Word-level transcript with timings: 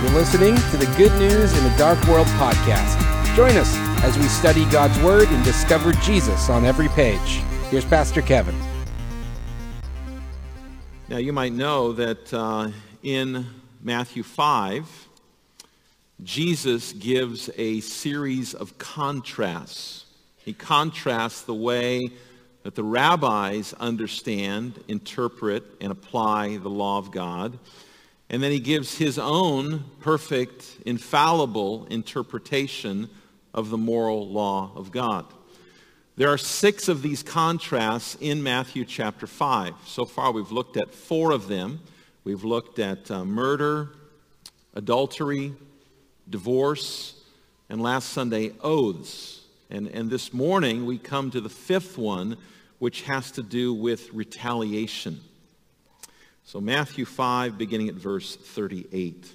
You're 0.00 0.10
listening 0.10 0.54
to 0.54 0.76
the 0.76 0.86
Good 0.96 1.10
News 1.18 1.58
in 1.58 1.64
the 1.64 1.74
Dark 1.76 2.00
World 2.06 2.28
podcast. 2.28 3.34
Join 3.34 3.56
us 3.56 3.74
as 4.04 4.16
we 4.16 4.28
study 4.28 4.64
God's 4.66 4.96
Word 5.00 5.26
and 5.26 5.44
discover 5.44 5.90
Jesus 5.90 6.48
on 6.48 6.64
every 6.64 6.86
page. 6.90 7.42
Here's 7.68 7.84
Pastor 7.84 8.22
Kevin. 8.22 8.54
Now, 11.08 11.16
you 11.16 11.32
might 11.32 11.52
know 11.52 11.92
that 11.94 12.32
uh, 12.32 12.70
in 13.02 13.44
Matthew 13.82 14.22
5, 14.22 15.08
Jesus 16.22 16.92
gives 16.92 17.50
a 17.56 17.80
series 17.80 18.54
of 18.54 18.78
contrasts. 18.78 20.04
He 20.36 20.52
contrasts 20.52 21.42
the 21.42 21.54
way 21.54 22.12
that 22.62 22.76
the 22.76 22.84
rabbis 22.84 23.74
understand, 23.80 24.78
interpret, 24.86 25.64
and 25.80 25.90
apply 25.90 26.58
the 26.58 26.70
law 26.70 26.98
of 26.98 27.10
God. 27.10 27.58
And 28.30 28.42
then 28.42 28.52
he 28.52 28.60
gives 28.60 28.98
his 28.98 29.18
own 29.18 29.84
perfect, 30.00 30.78
infallible 30.84 31.86
interpretation 31.86 33.08
of 33.54 33.70
the 33.70 33.78
moral 33.78 34.28
law 34.28 34.72
of 34.76 34.90
God. 34.90 35.24
There 36.16 36.28
are 36.28 36.38
six 36.38 36.88
of 36.88 37.00
these 37.00 37.22
contrasts 37.22 38.16
in 38.20 38.42
Matthew 38.42 38.84
chapter 38.84 39.26
5. 39.26 39.74
So 39.86 40.04
far, 40.04 40.32
we've 40.32 40.50
looked 40.50 40.76
at 40.76 40.92
four 40.92 41.30
of 41.30 41.48
them. 41.48 41.80
We've 42.24 42.44
looked 42.44 42.78
at 42.78 43.10
uh, 43.10 43.24
murder, 43.24 43.90
adultery, 44.74 45.54
divorce, 46.28 47.14
and 47.68 47.80
last 47.80 48.10
Sunday, 48.10 48.52
oaths. 48.62 49.42
And, 49.70 49.86
and 49.88 50.10
this 50.10 50.32
morning, 50.32 50.86
we 50.86 50.98
come 50.98 51.30
to 51.30 51.40
the 51.40 51.48
fifth 51.48 51.96
one, 51.96 52.36
which 52.78 53.02
has 53.02 53.30
to 53.32 53.42
do 53.42 53.72
with 53.72 54.12
retaliation. 54.12 55.20
So 56.48 56.62
Matthew 56.62 57.04
5, 57.04 57.58
beginning 57.58 57.90
at 57.90 57.94
verse 57.94 58.34
38. 58.34 59.34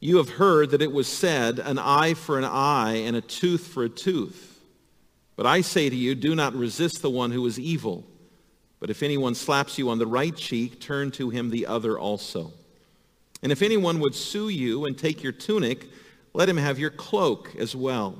You 0.00 0.16
have 0.16 0.30
heard 0.30 0.70
that 0.70 0.80
it 0.80 0.90
was 0.90 1.06
said, 1.06 1.58
an 1.58 1.78
eye 1.78 2.14
for 2.14 2.38
an 2.38 2.46
eye 2.46 3.02
and 3.04 3.14
a 3.14 3.20
tooth 3.20 3.66
for 3.66 3.84
a 3.84 3.90
tooth. 3.90 4.58
But 5.36 5.44
I 5.44 5.60
say 5.60 5.90
to 5.90 5.94
you, 5.94 6.14
do 6.14 6.34
not 6.34 6.54
resist 6.54 7.02
the 7.02 7.10
one 7.10 7.30
who 7.30 7.44
is 7.44 7.60
evil. 7.60 8.06
But 8.80 8.88
if 8.88 9.02
anyone 9.02 9.34
slaps 9.34 9.76
you 9.76 9.90
on 9.90 9.98
the 9.98 10.06
right 10.06 10.34
cheek, 10.34 10.80
turn 10.80 11.10
to 11.10 11.28
him 11.28 11.50
the 11.50 11.66
other 11.66 11.98
also. 11.98 12.54
And 13.42 13.52
if 13.52 13.60
anyone 13.60 14.00
would 14.00 14.14
sue 14.14 14.48
you 14.48 14.86
and 14.86 14.96
take 14.96 15.22
your 15.22 15.32
tunic, 15.32 15.88
let 16.32 16.48
him 16.48 16.56
have 16.56 16.78
your 16.78 16.88
cloak 16.88 17.54
as 17.58 17.76
well. 17.76 18.18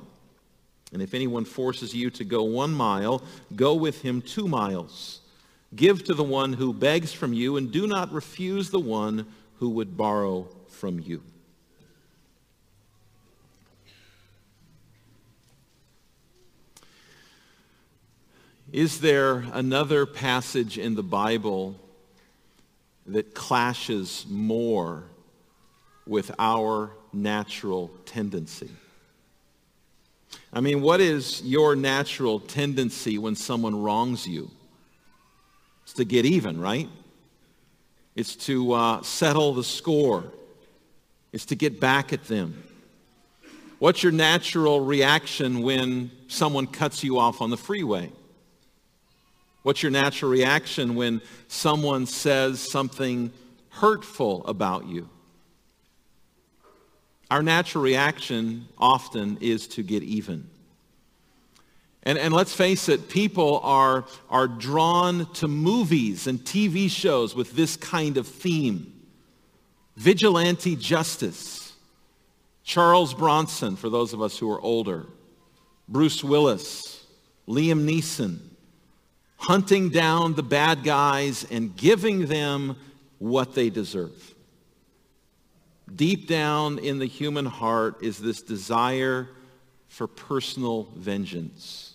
And 0.93 1.01
if 1.01 1.15
anyone 1.15 1.45
forces 1.45 1.91
you 1.91 2.11
to 2.11 2.23
go 2.23 2.43
one 2.43 2.71
mile, 2.71 3.23
go 3.55 3.73
with 3.73 3.99
him 4.03 4.21
two 4.21 4.47
miles. 4.47 5.21
Give 5.75 6.03
to 6.05 6.13
the 6.13 6.23
one 6.23 6.53
who 6.53 6.73
begs 6.73 7.13
from 7.13 7.33
you, 7.33 7.57
and 7.57 7.71
do 7.71 7.85
not 7.85 8.11
refuse 8.11 8.69
the 8.69 8.79
one 8.79 9.27
who 9.57 9.69
would 9.69 9.95
borrow 9.95 10.47
from 10.67 10.99
you. 10.99 11.21
Is 18.71 18.99
there 18.99 19.45
another 19.53 20.05
passage 20.05 20.77
in 20.77 20.93
the 20.95 21.03
Bible 21.03 21.75
that 23.07 23.33
clashes 23.33 24.25
more 24.29 25.03
with 26.05 26.31
our 26.37 26.91
natural 27.11 27.89
tendency? 28.05 28.69
I 30.53 30.61
mean, 30.61 30.81
what 30.81 30.99
is 31.01 31.41
your 31.41 31.75
natural 31.75 32.39
tendency 32.39 33.17
when 33.17 33.35
someone 33.35 33.81
wrongs 33.81 34.27
you? 34.27 34.51
It's 35.89 35.95
to 35.95 36.05
get 36.05 36.23
even, 36.23 36.61
right? 36.61 36.87
It's 38.15 38.35
to 38.45 38.73
uh, 38.73 39.01
settle 39.01 39.55
the 39.55 39.63
score. 39.63 40.23
It's 41.33 41.45
to 41.45 41.55
get 41.55 41.79
back 41.79 42.13
at 42.13 42.25
them. 42.25 42.61
What's 43.79 44.03
your 44.03 44.11
natural 44.11 44.81
reaction 44.81 45.63
when 45.63 46.11
someone 46.27 46.67
cuts 46.67 47.03
you 47.03 47.17
off 47.17 47.41
on 47.41 47.49
the 47.49 47.57
freeway? 47.57 48.11
What's 49.63 49.81
your 49.81 49.91
natural 49.91 50.29
reaction 50.29 50.93
when 50.93 51.23
someone 51.47 52.05
says 52.05 52.59
something 52.59 53.31
hurtful 53.69 54.45
about 54.45 54.85
you? 54.85 55.09
Our 57.31 57.41
natural 57.41 57.83
reaction 57.83 58.67
often 58.77 59.39
is 59.41 59.67
to 59.69 59.81
get 59.81 60.03
even. 60.03 60.51
And, 62.09 62.17
and 62.17 62.33
let's 62.33 62.55
face 62.55 62.89
it, 62.89 63.07
people 63.07 63.59
are, 63.59 64.03
are 64.31 64.47
drawn 64.47 65.31
to 65.33 65.47
movies 65.47 66.25
and 66.25 66.39
TV 66.39 66.89
shows 66.89 67.35
with 67.35 67.51
this 67.51 67.77
kind 67.77 68.17
of 68.17 68.27
theme. 68.27 68.91
Vigilante 69.95 70.75
justice. 70.75 71.71
Charles 72.63 73.13
Bronson, 73.13 73.75
for 73.75 73.91
those 73.91 74.13
of 74.13 74.23
us 74.23 74.39
who 74.39 74.49
are 74.49 74.59
older. 74.59 75.05
Bruce 75.87 76.23
Willis. 76.23 77.05
Liam 77.47 77.87
Neeson. 77.87 78.39
Hunting 79.37 79.89
down 79.89 80.33
the 80.33 80.41
bad 80.41 80.83
guys 80.83 81.45
and 81.51 81.77
giving 81.77 82.25
them 82.25 82.75
what 83.19 83.53
they 83.53 83.69
deserve. 83.69 84.33
Deep 85.95 86.27
down 86.27 86.79
in 86.79 86.97
the 86.97 87.05
human 87.05 87.45
heart 87.45 88.01
is 88.01 88.17
this 88.17 88.41
desire 88.41 89.29
for 89.89 90.07
personal 90.07 90.87
vengeance 90.95 91.88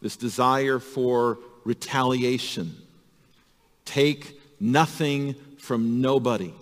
this 0.00 0.16
desire 0.16 0.78
for 0.78 1.38
retaliation. 1.64 2.74
Take 3.84 4.40
nothing 4.58 5.34
from 5.58 6.00
nobody. 6.00 6.54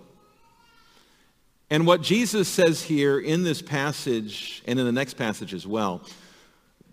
And 1.70 1.86
what 1.86 2.00
Jesus 2.00 2.48
says 2.48 2.82
here 2.82 3.18
in 3.18 3.44
this 3.44 3.60
passage 3.60 4.62
and 4.66 4.78
in 4.78 4.86
the 4.86 4.92
next 4.92 5.14
passage 5.14 5.52
as 5.52 5.66
well 5.66 6.02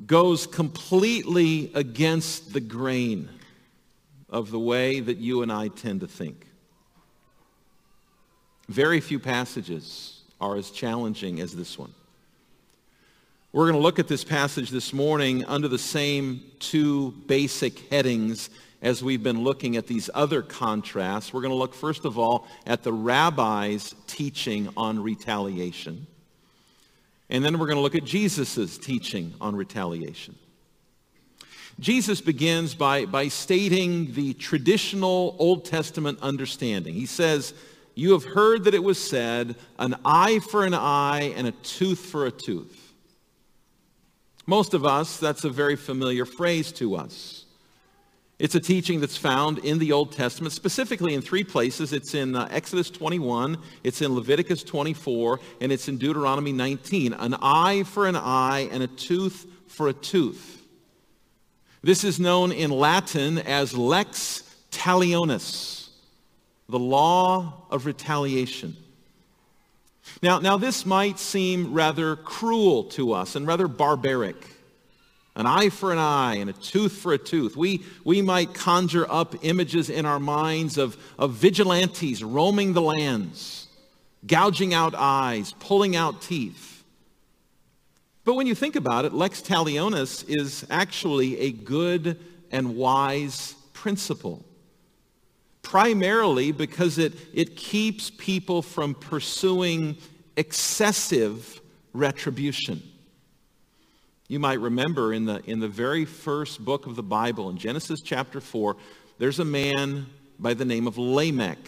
goes 0.05 0.45
completely 0.45 1.71
against 1.73 2.51
the 2.51 2.59
grain 2.59 3.29
of 4.29 4.51
the 4.51 4.59
way 4.59 4.99
that 4.99 5.17
you 5.17 5.41
and 5.41 5.51
I 5.51 5.69
tend 5.69 6.01
to 6.01 6.07
think. 6.07 6.45
Very 8.67 8.99
few 8.99 9.19
passages 9.19 10.23
are 10.41 10.57
as 10.57 10.71
challenging 10.71 11.39
as 11.39 11.55
this 11.55 11.77
one. 11.79 11.93
We're 13.55 13.71
going 13.71 13.79
to 13.79 13.83
look 13.83 13.99
at 13.99 14.09
this 14.09 14.25
passage 14.25 14.69
this 14.69 14.91
morning 14.91 15.45
under 15.45 15.69
the 15.69 15.79
same 15.79 16.41
two 16.59 17.11
basic 17.25 17.89
headings 17.89 18.49
as 18.81 19.01
we've 19.01 19.23
been 19.23 19.45
looking 19.45 19.77
at 19.77 19.87
these 19.87 20.09
other 20.13 20.41
contrasts. 20.41 21.31
We're 21.31 21.39
going 21.39 21.53
to 21.53 21.57
look, 21.57 21.73
first 21.73 22.03
of 22.03 22.19
all, 22.19 22.49
at 22.65 22.83
the 22.83 22.91
rabbi's 22.91 23.95
teaching 24.07 24.67
on 24.75 25.01
retaliation. 25.01 26.05
And 27.29 27.45
then 27.45 27.57
we're 27.57 27.67
going 27.67 27.77
to 27.77 27.81
look 27.81 27.95
at 27.95 28.03
Jesus' 28.03 28.77
teaching 28.77 29.33
on 29.39 29.55
retaliation. 29.55 30.35
Jesus 31.79 32.19
begins 32.19 32.75
by, 32.75 33.05
by 33.05 33.29
stating 33.29 34.11
the 34.15 34.33
traditional 34.33 35.33
Old 35.39 35.63
Testament 35.63 36.19
understanding. 36.21 36.93
He 36.93 37.05
says, 37.05 37.53
you 37.93 38.11
have 38.11 38.25
heard 38.25 38.65
that 38.65 38.73
it 38.73 38.83
was 38.83 39.01
said, 39.01 39.55
an 39.79 39.95
eye 40.03 40.39
for 40.39 40.65
an 40.65 40.73
eye 40.73 41.33
and 41.37 41.47
a 41.47 41.51
tooth 41.51 41.99
for 41.99 42.25
a 42.25 42.31
tooth. 42.31 42.81
Most 44.47 44.73
of 44.73 44.85
us, 44.85 45.17
that's 45.17 45.43
a 45.43 45.49
very 45.49 45.75
familiar 45.75 46.25
phrase 46.25 46.71
to 46.73 46.95
us. 46.95 47.45
It's 48.37 48.53
a 48.53 48.59
teaching 48.59 48.99
that's 48.99 49.15
found 49.15 49.59
in 49.59 49.79
the 49.79 49.93
Old 49.93 50.11
Testament, 50.11 50.51
specifically 50.51 51.13
in 51.13 51.21
three 51.21 51.43
places. 51.43 51.93
It's 51.93 52.13
in 52.13 52.35
uh, 52.35 52.47
Exodus 52.51 52.89
21, 52.89 53.57
it's 53.83 54.01
in 54.01 54.13
Leviticus 54.13 54.61
24, 54.63 55.39
and 55.61 55.71
it's 55.71 55.87
in 55.87 55.97
Deuteronomy 55.97 56.51
19. 56.51 57.13
An 57.13 57.35
eye 57.41 57.83
for 57.83 58.07
an 58.07 58.17
eye 58.17 58.67
and 58.71 58.83
a 58.83 58.87
tooth 58.87 59.47
for 59.67 59.87
a 59.87 59.93
tooth. 59.93 60.61
This 61.81 62.03
is 62.03 62.19
known 62.19 62.51
in 62.51 62.71
Latin 62.71 63.37
as 63.37 63.77
lex 63.77 64.43
talionis, 64.69 65.89
the 66.67 66.79
law 66.79 67.65
of 67.71 67.85
retaliation. 67.85 68.75
Now, 70.25 70.39
now 70.39 70.57
this 70.57 70.87
might 70.87 71.19
seem 71.19 71.71
rather 71.71 72.15
cruel 72.15 72.85
to 72.85 73.13
us 73.13 73.35
and 73.35 73.45
rather 73.45 73.67
barbaric. 73.67 74.35
An 75.35 75.45
eye 75.45 75.69
for 75.69 75.91
an 75.91 75.99
eye 75.99 76.37
and 76.37 76.49
a 76.49 76.53
tooth 76.53 76.93
for 76.93 77.13
a 77.13 77.17
tooth. 77.19 77.55
We, 77.55 77.85
we 78.03 78.23
might 78.23 78.55
conjure 78.55 79.05
up 79.07 79.35
images 79.43 79.87
in 79.87 80.03
our 80.07 80.19
minds 80.19 80.79
of, 80.79 80.97
of 81.19 81.33
vigilantes 81.33 82.23
roaming 82.23 82.73
the 82.73 82.81
lands, 82.81 83.67
gouging 84.25 84.73
out 84.73 84.95
eyes, 84.97 85.53
pulling 85.59 85.95
out 85.95 86.23
teeth. 86.23 86.83
But 88.23 88.33
when 88.33 88.47
you 88.47 88.55
think 88.55 88.75
about 88.75 89.05
it, 89.05 89.13
lex 89.13 89.43
talionis 89.43 90.25
is 90.27 90.65
actually 90.71 91.37
a 91.37 91.51
good 91.51 92.19
and 92.49 92.75
wise 92.75 93.53
principle 93.73 94.43
primarily 95.61 96.51
because 96.51 96.99
it, 96.99 97.13
it 97.33 97.55
keeps 97.55 98.11
people 98.11 98.61
from 98.61 98.93
pursuing 98.93 99.97
excessive 100.37 101.61
retribution. 101.93 102.81
You 104.27 104.39
might 104.39 104.59
remember 104.59 105.13
in 105.13 105.25
the, 105.25 105.41
in 105.45 105.59
the 105.59 105.67
very 105.67 106.05
first 106.05 106.63
book 106.63 106.87
of 106.87 106.95
the 106.95 107.03
Bible, 107.03 107.49
in 107.49 107.57
Genesis 107.57 108.01
chapter 108.01 108.41
4, 108.41 108.75
there's 109.19 109.39
a 109.39 109.45
man 109.45 110.07
by 110.39 110.53
the 110.53 110.65
name 110.65 110.87
of 110.87 110.97
Lamech. 110.97 111.59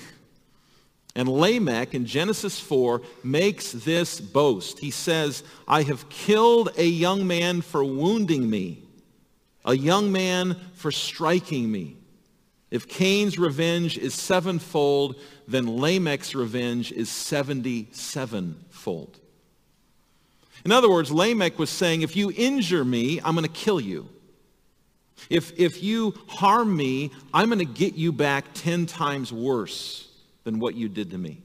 And 1.15 1.27
Lamech 1.29 1.93
in 1.93 2.05
Genesis 2.05 2.59
4 2.59 3.01
makes 3.23 3.71
this 3.71 4.19
boast. 4.19 4.79
He 4.79 4.91
says, 4.91 5.43
I 5.67 5.83
have 5.83 6.09
killed 6.09 6.69
a 6.77 6.85
young 6.85 7.25
man 7.25 7.61
for 7.61 7.83
wounding 7.83 8.49
me, 8.49 8.83
a 9.65 9.75
young 9.75 10.11
man 10.11 10.55
for 10.73 10.91
striking 10.91 11.71
me. 11.71 11.97
If 12.69 12.87
Cain's 12.87 13.39
revenge 13.39 13.97
is 13.97 14.13
sevenfold, 14.13 15.15
then 15.47 15.77
Lamech's 15.77 16.35
revenge 16.35 16.91
is 16.91 17.07
77-fold. 17.09 19.19
In 20.65 20.73
other 20.73 20.89
words, 20.89 21.09
Lamech 21.11 21.57
was 21.57 21.69
saying, 21.69 22.01
if 22.01 22.17
you 22.17 22.33
injure 22.35 22.83
me, 22.83 23.21
I'm 23.23 23.35
going 23.35 23.47
to 23.47 23.51
kill 23.51 23.79
you. 23.79 24.09
If, 25.29 25.57
if 25.57 25.81
you 25.81 26.13
harm 26.27 26.75
me, 26.75 27.11
I'm 27.33 27.47
going 27.47 27.59
to 27.59 27.65
get 27.65 27.95
you 27.95 28.11
back 28.11 28.47
10 28.53 28.85
times 28.85 29.31
worse 29.31 30.09
than 30.43 30.59
what 30.59 30.75
you 30.75 30.89
did 30.89 31.11
to 31.11 31.17
me. 31.17 31.41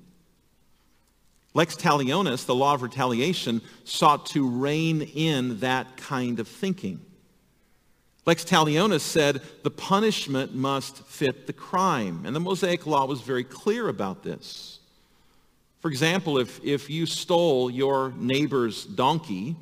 Lex 1.55 1.77
talionis, 1.77 2.47
the 2.47 2.55
law 2.55 2.75
of 2.75 2.83
retaliation, 2.83 3.61
sought 3.85 4.27
to 4.27 4.49
rein 4.49 5.03
in 5.03 5.61
that 5.61 5.97
kind 5.97 6.41
of 6.41 6.49
thinking. 6.49 7.01
Lex 8.25 8.45
talionis 8.45 9.01
said 9.01 9.43
the 9.65 9.71
punishment 9.71 10.55
must 10.55 10.99
fit 11.05 11.47
the 11.47 11.53
crime. 11.53 12.23
And 12.25 12.37
the 12.37 12.41
Mosaic 12.41 12.87
law 12.87 13.05
was 13.05 13.21
very 13.21 13.45
clear 13.45 13.89
about 13.89 14.23
this. 14.23 14.79
For 15.81 15.91
example, 15.91 16.39
if, 16.39 16.63
if 16.65 16.89
you 16.89 17.07
stole 17.07 17.69
your 17.69 18.13
neighbor's 18.17 18.85
donkey, 18.85 19.57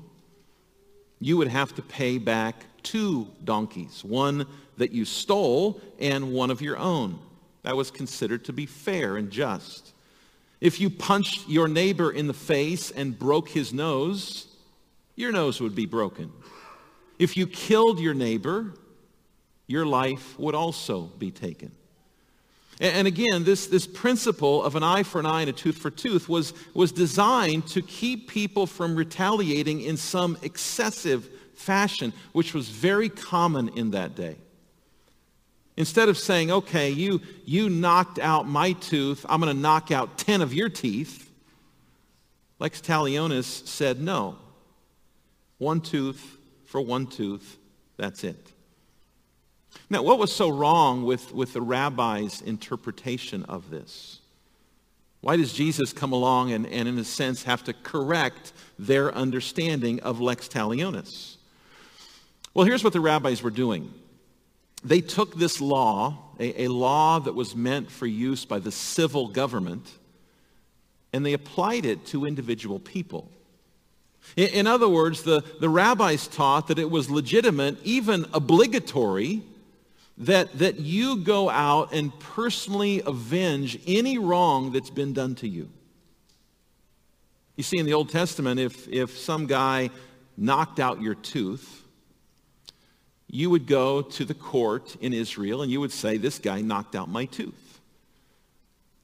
you 1.18 1.38
would 1.38 1.48
have 1.48 1.74
to 1.76 1.82
pay 1.82 2.18
back 2.18 2.64
two 2.82 3.28
donkeys, 3.44 4.04
one 4.04 4.46
that 4.76 4.92
you 4.92 5.06
stole 5.06 5.80
and 5.98 6.32
one 6.32 6.50
of 6.50 6.60
your 6.60 6.76
own. 6.76 7.18
That 7.62 7.76
was 7.76 7.90
considered 7.90 8.44
to 8.46 8.52
be 8.52 8.66
fair 8.66 9.16
and 9.16 9.30
just. 9.30 9.92
If 10.60 10.80
you 10.80 10.90
punched 10.90 11.48
your 11.48 11.68
neighbor 11.68 12.10
in 12.10 12.26
the 12.26 12.34
face 12.34 12.90
and 12.90 13.18
broke 13.18 13.48
his 13.48 13.72
nose, 13.72 14.46
your 15.16 15.32
nose 15.32 15.60
would 15.60 15.74
be 15.74 15.86
broken. 15.86 16.30
If 17.20 17.36
you 17.36 17.46
killed 17.46 18.00
your 18.00 18.14
neighbor, 18.14 18.72
your 19.66 19.84
life 19.84 20.38
would 20.38 20.54
also 20.54 21.02
be 21.02 21.30
taken. 21.30 21.70
And 22.80 23.06
again, 23.06 23.44
this, 23.44 23.66
this 23.66 23.86
principle 23.86 24.64
of 24.64 24.74
an 24.74 24.82
eye 24.82 25.02
for 25.02 25.20
an 25.20 25.26
eye 25.26 25.42
and 25.42 25.50
a 25.50 25.52
tooth 25.52 25.76
for 25.76 25.90
tooth 25.90 26.30
was, 26.30 26.54
was 26.72 26.92
designed 26.92 27.66
to 27.68 27.82
keep 27.82 28.30
people 28.30 28.66
from 28.66 28.96
retaliating 28.96 29.82
in 29.82 29.98
some 29.98 30.38
excessive 30.40 31.28
fashion, 31.54 32.14
which 32.32 32.54
was 32.54 32.70
very 32.70 33.10
common 33.10 33.68
in 33.76 33.90
that 33.90 34.14
day. 34.14 34.36
Instead 35.76 36.08
of 36.08 36.16
saying, 36.16 36.50
okay, 36.50 36.88
you, 36.88 37.20
you 37.44 37.68
knocked 37.68 38.18
out 38.18 38.48
my 38.48 38.72
tooth, 38.72 39.26
I'm 39.28 39.42
going 39.42 39.54
to 39.54 39.60
knock 39.60 39.90
out 39.90 40.16
10 40.16 40.40
of 40.40 40.54
your 40.54 40.70
teeth, 40.70 41.30
Lex 42.58 42.80
Talionis 42.80 43.66
said, 43.66 44.00
no. 44.00 44.38
One 45.58 45.82
tooth 45.82 46.38
for 46.70 46.80
one 46.80 47.08
tooth, 47.08 47.58
that's 47.96 48.22
it. 48.22 48.52
Now, 49.90 50.04
what 50.04 50.20
was 50.20 50.32
so 50.32 50.48
wrong 50.48 51.02
with, 51.02 51.34
with 51.34 51.52
the 51.52 51.60
rabbi's 51.60 52.42
interpretation 52.42 53.42
of 53.46 53.70
this? 53.70 54.20
Why 55.20 55.36
does 55.36 55.52
Jesus 55.52 55.92
come 55.92 56.12
along 56.12 56.52
and, 56.52 56.64
and, 56.68 56.86
in 56.86 56.96
a 56.96 57.04
sense, 57.04 57.42
have 57.42 57.64
to 57.64 57.72
correct 57.72 58.52
their 58.78 59.12
understanding 59.12 59.98
of 60.02 60.20
lex 60.20 60.46
talionis? 60.46 61.38
Well, 62.54 62.66
here's 62.66 62.84
what 62.84 62.92
the 62.92 63.00
rabbis 63.00 63.42
were 63.42 63.50
doing. 63.50 63.92
They 64.84 65.00
took 65.00 65.36
this 65.36 65.60
law, 65.60 66.18
a, 66.38 66.66
a 66.66 66.68
law 66.68 67.18
that 67.18 67.34
was 67.34 67.56
meant 67.56 67.90
for 67.90 68.06
use 68.06 68.44
by 68.44 68.60
the 68.60 68.70
civil 68.70 69.26
government, 69.26 69.90
and 71.12 71.26
they 71.26 71.32
applied 71.32 71.84
it 71.84 72.06
to 72.06 72.26
individual 72.26 72.78
people. 72.78 73.28
In, 74.36 74.48
in 74.48 74.66
other 74.66 74.88
words, 74.88 75.22
the, 75.22 75.42
the 75.60 75.68
rabbis 75.68 76.26
taught 76.26 76.68
that 76.68 76.78
it 76.78 76.90
was 76.90 77.10
legitimate, 77.10 77.78
even 77.84 78.26
obligatory, 78.32 79.42
that, 80.18 80.58
that 80.58 80.80
you 80.80 81.16
go 81.16 81.48
out 81.48 81.92
and 81.92 82.18
personally 82.20 83.02
avenge 83.06 83.78
any 83.86 84.18
wrong 84.18 84.72
that's 84.72 84.90
been 84.90 85.12
done 85.12 85.34
to 85.36 85.48
you. 85.48 85.70
You 87.56 87.64
see, 87.64 87.78
in 87.78 87.86
the 87.86 87.94
Old 87.94 88.10
Testament, 88.10 88.60
if, 88.60 88.88
if 88.88 89.18
some 89.18 89.46
guy 89.46 89.90
knocked 90.36 90.80
out 90.80 91.00
your 91.00 91.14
tooth, 91.14 91.84
you 93.28 93.48
would 93.50 93.66
go 93.66 94.02
to 94.02 94.24
the 94.24 94.34
court 94.34 94.96
in 95.00 95.12
Israel 95.12 95.62
and 95.62 95.70
you 95.70 95.80
would 95.80 95.92
say, 95.92 96.16
this 96.16 96.38
guy 96.38 96.60
knocked 96.62 96.94
out 96.94 97.08
my 97.08 97.26
tooth. 97.26 97.69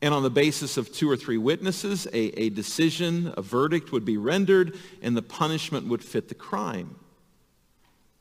And 0.02 0.12
on 0.12 0.22
the 0.22 0.30
basis 0.30 0.76
of 0.76 0.92
two 0.92 1.10
or 1.10 1.16
three 1.16 1.38
witnesses, 1.38 2.06
a, 2.12 2.40
a 2.40 2.50
decision, 2.50 3.32
a 3.36 3.42
verdict 3.42 3.92
would 3.92 4.04
be 4.04 4.18
rendered, 4.18 4.78
and 5.00 5.16
the 5.16 5.22
punishment 5.22 5.86
would 5.88 6.04
fit 6.04 6.28
the 6.28 6.34
crime. 6.34 6.96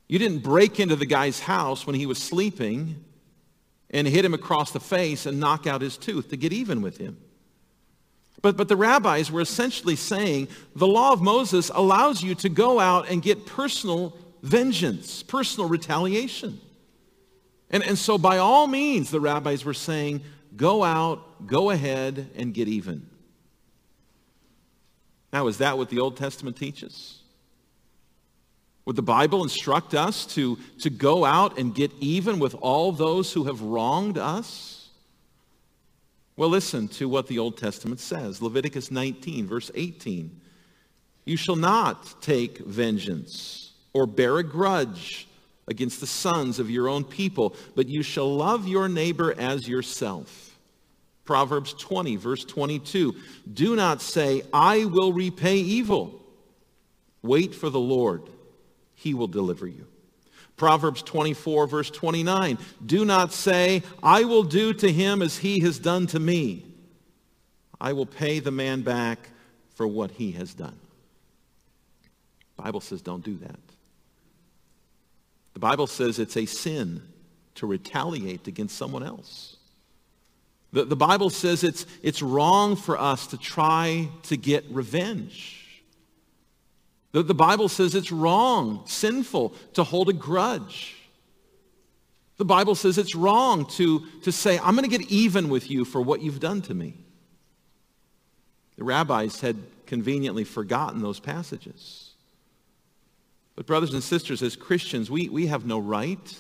You 0.07 0.19
didn't 0.19 0.39
break 0.39 0.80
into 0.80 0.95
the 0.95 1.06
guy's 1.06 1.39
house 1.39 1.86
when 1.86 1.95
he 1.95 2.06
was 2.06 2.18
sleeping 2.18 3.04
and 3.89 4.07
hit 4.07 4.24
him 4.24 4.33
across 4.33 4.72
the 4.72 4.80
face 4.80 5.25
and 5.25 5.39
knock 5.39 5.68
out 5.68 5.81
his 5.81 5.98
tooth 5.98 6.30
to 6.30 6.38
get 6.38 6.54
even 6.54 6.81
with 6.81 6.98
him. 6.98 7.18
But, 8.42 8.57
but 8.57 8.68
the 8.68 8.75
rabbis 8.75 9.31
were 9.31 9.42
essentially 9.42 9.95
saying 9.95 10.50
the 10.75 10.88
law 10.88 11.13
of 11.13 11.22
Moses 11.22 11.72
allows 11.74 12.22
you 12.22 12.36
to 12.36 12.50
go 12.50 12.80
out 12.80 13.10
and 13.10 13.22
get 13.22 13.45
personal 13.45 14.16
vengeance, 14.44 15.24
personal 15.24 15.68
retaliation. 15.68 16.62
And, 17.72 17.83
and 17.83 17.98
so 17.98 18.18
by 18.18 18.38
all 18.38 18.68
means, 18.68 19.10
the 19.10 19.19
rabbis 19.19 19.66
were 19.66 19.74
saying, 19.74 20.22
go 20.55 20.83
out, 20.83 21.47
go 21.47 21.69
ahead, 21.69 22.29
and 22.35 22.53
get 22.53 22.67
even. 22.67 23.07
Now, 25.33 25.47
is 25.47 25.57
that 25.57 25.77
what 25.77 25.89
the 25.89 25.99
Old 25.99 26.17
Testament 26.17 26.55
teaches? 26.55 27.21
Would 28.85 28.95
the 28.95 29.01
Bible 29.01 29.43
instruct 29.43 29.93
us 29.95 30.25
to, 30.27 30.57
to 30.79 30.89
go 30.89 31.25
out 31.25 31.57
and 31.57 31.73
get 31.73 31.91
even 31.99 32.39
with 32.39 32.55
all 32.61 32.91
those 32.91 33.33
who 33.33 33.45
have 33.45 33.61
wronged 33.61 34.17
us? 34.17 34.89
Well, 36.37 36.49
listen 36.49 36.87
to 36.89 37.09
what 37.09 37.27
the 37.27 37.39
Old 37.39 37.57
Testament 37.57 37.99
says. 37.99 38.41
Leviticus 38.41 38.91
19, 38.91 39.47
verse 39.47 39.71
18. 39.73 40.39
You 41.25 41.37
shall 41.37 41.55
not 41.55 42.21
take 42.21 42.59
vengeance 42.59 43.71
or 43.93 44.05
bear 44.05 44.37
a 44.37 44.43
grudge 44.43 45.27
against 45.67 45.99
the 45.99 46.07
sons 46.07 46.59
of 46.59 46.69
your 46.69 46.87
own 46.87 47.03
people, 47.03 47.55
but 47.75 47.89
you 47.89 48.03
shall 48.03 48.35
love 48.35 48.67
your 48.67 48.87
neighbor 48.87 49.33
as 49.39 49.67
yourself. 49.67 50.44
Proverbs 51.25 51.74
20, 51.74 52.16
verse 52.16 52.45
22. 52.45 53.16
Do 53.51 53.75
not 53.75 54.01
say, 54.01 54.44
I 54.53 54.86
will 54.86 55.12
repay 55.12 55.58
evil. 55.58 56.22
Wait 57.22 57.55
for 57.55 57.70
the 57.70 57.79
Lord 57.79 58.29
he 58.94 59.13
will 59.13 59.27
deliver 59.27 59.67
you. 59.67 59.88
Proverbs 60.58 61.01
24, 61.01 61.67
verse 61.67 61.89
29. 61.89 62.58
Do 62.86 63.03
not 63.03 63.34
say, 63.34 63.84
I 64.01 64.24
will 64.24 64.44
do 64.44 64.74
to 64.74 64.91
him 64.91 65.22
as 65.22 65.38
he 65.38 65.60
has 65.62 65.79
done 65.79 66.08
to 66.08 66.20
me. 66.20 66.65
I 67.79 67.94
will 67.94 68.05
pay 68.05 68.39
the 68.39 68.51
man 68.51 68.82
back 68.82 69.29
for 69.75 69.86
what 69.86 70.12
he 70.12 70.32
has 70.34 70.53
done. 70.53 70.77
The 72.55 72.63
Bible 72.63 72.79
says 72.79 73.01
don't 73.01 73.24
do 73.24 73.36
that. 73.38 73.60
The 75.53 75.60
Bible 75.60 75.88
says 75.88 76.20
it's 76.20 76.38
a 76.38 76.46
sin 76.46 77.01
to 77.55 77.67
retaliate 77.67 78.48
against 78.48 78.77
someone 78.77 79.03
else. 79.03 79.58
The, 80.75 80.84
the 80.84 80.96
Bible 80.98 81.29
says 81.29 81.63
it's, 81.63 81.86
it's 82.03 82.22
wrong 82.22 82.75
for 82.75 83.00
us 83.00 83.27
to 83.27 83.38
try 83.38 84.10
to 84.24 84.36
get 84.36 84.65
revenge. 84.70 85.86
The, 87.13 87.24
the 87.24 87.34
Bible 87.34 87.70
says 87.70 87.96
it's 87.96 88.12
wrong, 88.12 88.84
sinful 88.86 89.55
to 89.75 89.86
hold 89.86 90.10
a 90.10 90.13
grudge. 90.13 90.98
The 92.36 92.44
Bible 92.44 92.75
says 92.75 92.98
it's 92.98 93.15
wrong 93.15 93.65
to, 93.77 94.01
to 94.24 94.34
say, 94.34 94.60
I'm 94.60 94.75
going 94.75 94.89
to 94.89 94.98
get 94.98 95.10
even 95.10 95.48
with 95.48 95.72
you 95.72 95.86
for 95.86 96.01
what 96.01 96.22
you've 96.22 96.41
done 96.41 96.62
to 96.63 96.74
me. 96.74 96.98
The 98.75 98.84
rabbis 98.84 99.39
had 99.39 99.55
conveniently 99.86 100.44
forgotten 100.44 101.01
those 101.01 101.22
passages. 101.22 102.10
But 103.55 103.65
brothers 103.65 103.94
and 103.94 104.03
sisters, 104.03 104.44
as 104.44 104.58
Christians, 104.58 105.10
we, 105.10 105.29
we 105.29 105.48
have 105.48 105.65
no 105.65 105.79
right 105.79 106.38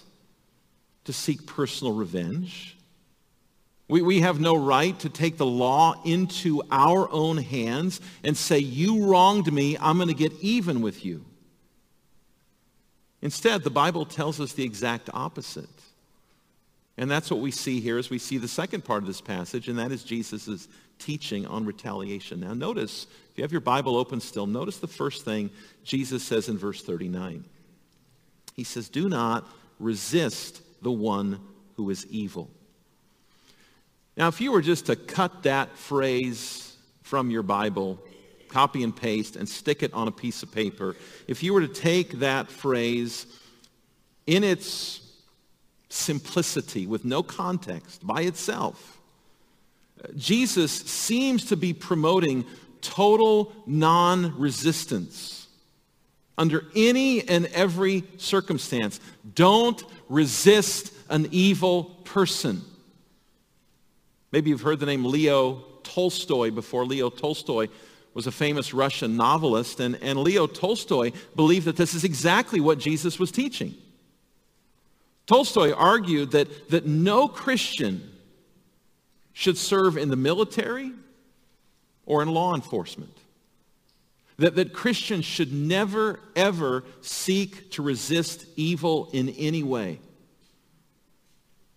to 1.05 1.13
seek 1.13 1.45
personal 1.45 1.93
revenge. 1.93 2.74
We, 3.87 4.01
we 4.01 4.21
have 4.21 4.39
no 4.39 4.55
right 4.55 4.97
to 4.99 5.09
take 5.09 5.37
the 5.37 5.45
law 5.45 6.01
into 6.03 6.63
our 6.71 7.09
own 7.11 7.37
hands 7.37 8.01
and 8.23 8.35
say, 8.35 8.57
you 8.57 9.05
wronged 9.05 9.51
me, 9.51 9.77
I'm 9.79 9.97
going 9.97 10.07
to 10.07 10.15
get 10.15 10.33
even 10.41 10.81
with 10.81 11.05
you. 11.05 11.23
Instead, 13.21 13.63
the 13.63 13.69
Bible 13.69 14.05
tells 14.05 14.39
us 14.39 14.53
the 14.53 14.63
exact 14.63 15.09
opposite. 15.13 15.69
And 16.97 17.11
that's 17.11 17.29
what 17.29 17.41
we 17.41 17.51
see 17.51 17.79
here 17.79 17.97
as 17.97 18.09
we 18.09 18.19
see 18.19 18.37
the 18.37 18.47
second 18.47 18.85
part 18.85 19.03
of 19.03 19.07
this 19.07 19.21
passage, 19.21 19.67
and 19.67 19.77
that 19.77 19.91
is 19.91 20.03
Jesus' 20.03 20.67
teaching 20.97 21.45
on 21.45 21.65
retaliation. 21.65 22.39
Now 22.39 22.53
notice, 22.53 23.07
if 23.31 23.37
you 23.37 23.43
have 23.43 23.51
your 23.51 23.61
Bible 23.61 23.97
open 23.97 24.21
still, 24.21 24.47
notice 24.47 24.77
the 24.77 24.87
first 24.87 25.25
thing 25.25 25.49
Jesus 25.83 26.23
says 26.23 26.47
in 26.47 26.57
verse 26.57 26.81
39. 26.81 27.43
He 28.55 28.63
says, 28.63 28.87
do 28.87 29.09
not 29.09 29.45
resist 29.79 30.61
the 30.81 30.91
one 30.91 31.41
who 31.75 31.89
is 31.89 32.07
evil. 32.07 32.49
Now, 34.17 34.27
if 34.29 34.39
you 34.39 34.51
were 34.51 34.61
just 34.61 34.85
to 34.85 34.95
cut 34.95 35.43
that 35.43 35.77
phrase 35.77 36.75
from 37.03 37.29
your 37.29 37.43
Bible, 37.43 37.99
copy 38.47 38.83
and 38.83 38.95
paste, 38.95 39.35
and 39.35 39.47
stick 39.47 39.83
it 39.83 39.93
on 39.93 40.07
a 40.07 40.11
piece 40.11 40.41
of 40.41 40.51
paper, 40.51 40.95
if 41.27 41.43
you 41.43 41.53
were 41.53 41.61
to 41.61 41.67
take 41.67 42.19
that 42.19 42.49
phrase 42.49 43.25
in 44.25 44.43
its 44.43 45.01
simplicity 45.89 46.87
with 46.87 47.03
no 47.03 47.21
context 47.21 48.05
by 48.05 48.21
itself, 48.21 48.99
Jesus 50.15 50.71
seems 50.71 51.45
to 51.45 51.57
be 51.57 51.73
promoting 51.73 52.45
total 52.81 53.51
non-resistance 53.65 55.47
under 56.37 56.65
any 56.75 57.27
and 57.27 57.47
every 57.47 58.03
circumstance. 58.17 58.99
Don't 59.33 59.83
resist 60.09 60.93
an 61.09 61.27
evil 61.31 61.83
person. 62.03 62.61
Maybe 64.31 64.49
you've 64.49 64.61
heard 64.61 64.79
the 64.79 64.85
name 64.85 65.05
Leo 65.05 65.63
Tolstoy 65.83 66.51
before. 66.51 66.85
Leo 66.85 67.09
Tolstoy 67.09 67.67
was 68.13 68.27
a 68.27 68.31
famous 68.31 68.73
Russian 68.73 69.17
novelist, 69.17 69.79
and, 69.79 69.95
and 70.01 70.19
Leo 70.19 70.47
Tolstoy 70.47 71.11
believed 71.35 71.65
that 71.65 71.75
this 71.75 71.93
is 71.93 72.03
exactly 72.03 72.59
what 72.59 72.79
Jesus 72.79 73.19
was 73.19 73.31
teaching. 73.31 73.75
Tolstoy 75.27 75.73
argued 75.73 76.31
that, 76.31 76.69
that 76.69 76.85
no 76.85 77.27
Christian 77.27 78.11
should 79.33 79.57
serve 79.57 79.97
in 79.97 80.09
the 80.09 80.15
military 80.15 80.91
or 82.05 82.21
in 82.21 82.29
law 82.29 82.55
enforcement. 82.55 83.17
That, 84.37 84.55
that 84.55 84.73
Christians 84.73 85.25
should 85.25 85.51
never, 85.51 86.19
ever 86.35 86.83
seek 87.01 87.71
to 87.71 87.81
resist 87.81 88.45
evil 88.55 89.09
in 89.13 89.29
any 89.29 89.63
way. 89.63 89.99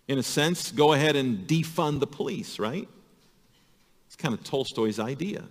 In 0.09 0.17
a 0.17 0.23
sense, 0.23 0.71
go 0.71 0.93
ahead 0.93 1.15
and 1.15 1.47
defund 1.47 1.99
the 1.99 2.07
police, 2.07 2.57
right? 2.57 2.89
It's 4.07 4.15
kind 4.15 4.33
of 4.33 4.43
Tolstoy's 4.43 4.99
idea. 4.99 5.43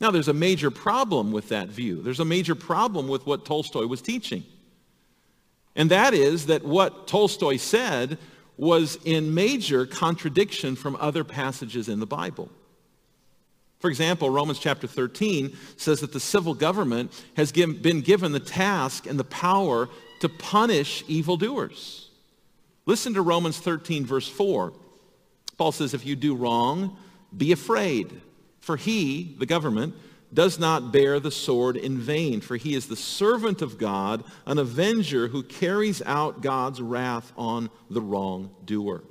Now, 0.00 0.12
there's 0.12 0.28
a 0.28 0.32
major 0.32 0.70
problem 0.70 1.32
with 1.32 1.48
that 1.48 1.68
view. 1.68 2.00
There's 2.00 2.20
a 2.20 2.24
major 2.24 2.54
problem 2.54 3.08
with 3.08 3.26
what 3.26 3.44
Tolstoy 3.44 3.86
was 3.86 4.00
teaching. 4.00 4.44
And 5.74 5.90
that 5.90 6.14
is 6.14 6.46
that 6.46 6.64
what 6.64 7.08
Tolstoy 7.08 7.56
said 7.56 8.18
was 8.56 8.98
in 9.04 9.34
major 9.34 9.84
contradiction 9.84 10.76
from 10.76 10.96
other 11.00 11.24
passages 11.24 11.88
in 11.88 11.98
the 11.98 12.06
Bible. 12.06 12.50
For 13.80 13.90
example, 13.90 14.30
Romans 14.30 14.60
chapter 14.60 14.86
13 14.86 15.56
says 15.76 16.00
that 16.00 16.12
the 16.12 16.20
civil 16.20 16.54
government 16.54 17.12
has 17.36 17.50
been 17.50 18.00
given 18.02 18.30
the 18.30 18.38
task 18.38 19.06
and 19.06 19.18
the 19.18 19.24
power 19.24 19.88
to 20.20 20.28
punish 20.28 21.02
evildoers. 21.08 22.09
Listen 22.86 23.14
to 23.14 23.22
Romans 23.22 23.58
13, 23.58 24.06
verse 24.06 24.28
4. 24.28 24.72
Paul 25.56 25.72
says, 25.72 25.94
if 25.94 26.06
you 26.06 26.16
do 26.16 26.34
wrong, 26.34 26.96
be 27.36 27.52
afraid, 27.52 28.20
for 28.60 28.76
he, 28.76 29.36
the 29.38 29.46
government, 29.46 29.94
does 30.32 30.58
not 30.58 30.92
bear 30.92 31.18
the 31.18 31.30
sword 31.30 31.76
in 31.76 31.98
vain, 31.98 32.40
for 32.40 32.56
he 32.56 32.74
is 32.74 32.86
the 32.86 32.96
servant 32.96 33.62
of 33.62 33.78
God, 33.78 34.24
an 34.46 34.58
avenger 34.58 35.28
who 35.28 35.42
carries 35.42 36.00
out 36.06 36.40
God's 36.40 36.80
wrath 36.80 37.32
on 37.36 37.68
the 37.90 38.00
wrongdoer. 38.00 39.02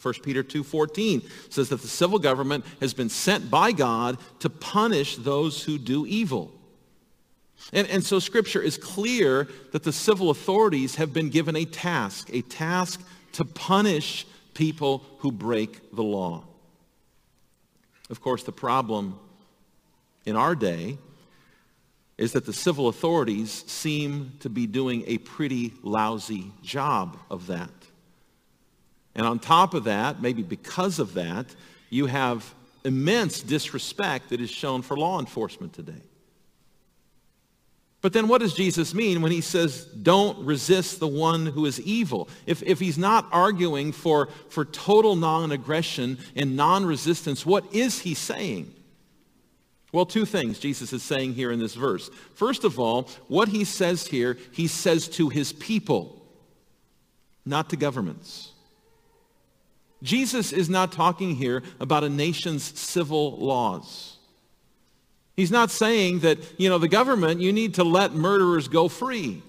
1 0.00 0.14
Peter 0.22 0.42
2.14 0.42 1.24
says 1.48 1.68
that 1.68 1.80
the 1.80 1.88
civil 1.88 2.18
government 2.18 2.64
has 2.80 2.92
been 2.92 3.08
sent 3.08 3.50
by 3.50 3.72
God 3.72 4.18
to 4.40 4.50
punish 4.50 5.16
those 5.16 5.62
who 5.62 5.78
do 5.78 6.06
evil. 6.06 6.52
And, 7.72 7.88
and 7.88 8.04
so 8.04 8.18
Scripture 8.18 8.60
is 8.60 8.76
clear 8.76 9.48
that 9.72 9.82
the 9.82 9.92
civil 9.92 10.30
authorities 10.30 10.96
have 10.96 11.12
been 11.12 11.30
given 11.30 11.56
a 11.56 11.64
task, 11.64 12.28
a 12.32 12.42
task 12.42 13.00
to 13.32 13.44
punish 13.44 14.26
people 14.54 15.04
who 15.18 15.32
break 15.32 15.94
the 15.94 16.02
law. 16.02 16.44
Of 18.10 18.20
course, 18.20 18.42
the 18.42 18.52
problem 18.52 19.18
in 20.26 20.36
our 20.36 20.54
day 20.54 20.98
is 22.18 22.32
that 22.32 22.44
the 22.44 22.52
civil 22.52 22.88
authorities 22.88 23.64
seem 23.66 24.32
to 24.40 24.50
be 24.50 24.66
doing 24.66 25.04
a 25.06 25.18
pretty 25.18 25.72
lousy 25.82 26.52
job 26.62 27.18
of 27.30 27.46
that. 27.46 27.70
And 29.14 29.26
on 29.26 29.38
top 29.38 29.74
of 29.74 29.84
that, 29.84 30.20
maybe 30.22 30.42
because 30.42 30.98
of 30.98 31.14
that, 31.14 31.46
you 31.90 32.06
have 32.06 32.54
immense 32.84 33.42
disrespect 33.42 34.30
that 34.30 34.40
is 34.40 34.50
shown 34.50 34.82
for 34.82 34.96
law 34.96 35.18
enforcement 35.18 35.72
today. 35.72 36.02
But 38.02 38.12
then 38.12 38.26
what 38.26 38.40
does 38.40 38.52
Jesus 38.52 38.94
mean 38.94 39.22
when 39.22 39.30
he 39.30 39.40
says, 39.40 39.84
don't 39.84 40.44
resist 40.44 40.98
the 40.98 41.06
one 41.06 41.46
who 41.46 41.64
is 41.66 41.80
evil? 41.80 42.28
If, 42.46 42.60
if 42.64 42.80
he's 42.80 42.98
not 42.98 43.28
arguing 43.30 43.92
for, 43.92 44.28
for 44.48 44.64
total 44.64 45.14
non-aggression 45.14 46.18
and 46.34 46.56
non-resistance, 46.56 47.46
what 47.46 47.72
is 47.72 48.00
he 48.00 48.14
saying? 48.14 48.74
Well, 49.92 50.04
two 50.04 50.24
things 50.24 50.58
Jesus 50.58 50.92
is 50.92 51.02
saying 51.02 51.34
here 51.34 51.52
in 51.52 51.60
this 51.60 51.76
verse. 51.76 52.10
First 52.34 52.64
of 52.64 52.80
all, 52.80 53.08
what 53.28 53.48
he 53.48 53.62
says 53.62 54.08
here, 54.08 54.36
he 54.50 54.66
says 54.66 55.06
to 55.10 55.28
his 55.28 55.52
people, 55.52 56.26
not 57.46 57.70
to 57.70 57.76
governments. 57.76 58.50
Jesus 60.02 60.52
is 60.52 60.68
not 60.68 60.90
talking 60.90 61.36
here 61.36 61.62
about 61.78 62.02
a 62.02 62.08
nation's 62.08 62.64
civil 62.78 63.36
laws. 63.38 64.16
He's 65.36 65.50
not 65.50 65.70
saying 65.70 66.20
that, 66.20 66.38
you 66.58 66.68
know, 66.68 66.78
the 66.78 66.88
government, 66.88 67.40
you 67.40 67.52
need 67.52 67.74
to 67.74 67.84
let 67.84 68.12
murderers 68.12 68.68
go 68.68 68.88
free. 68.88 69.42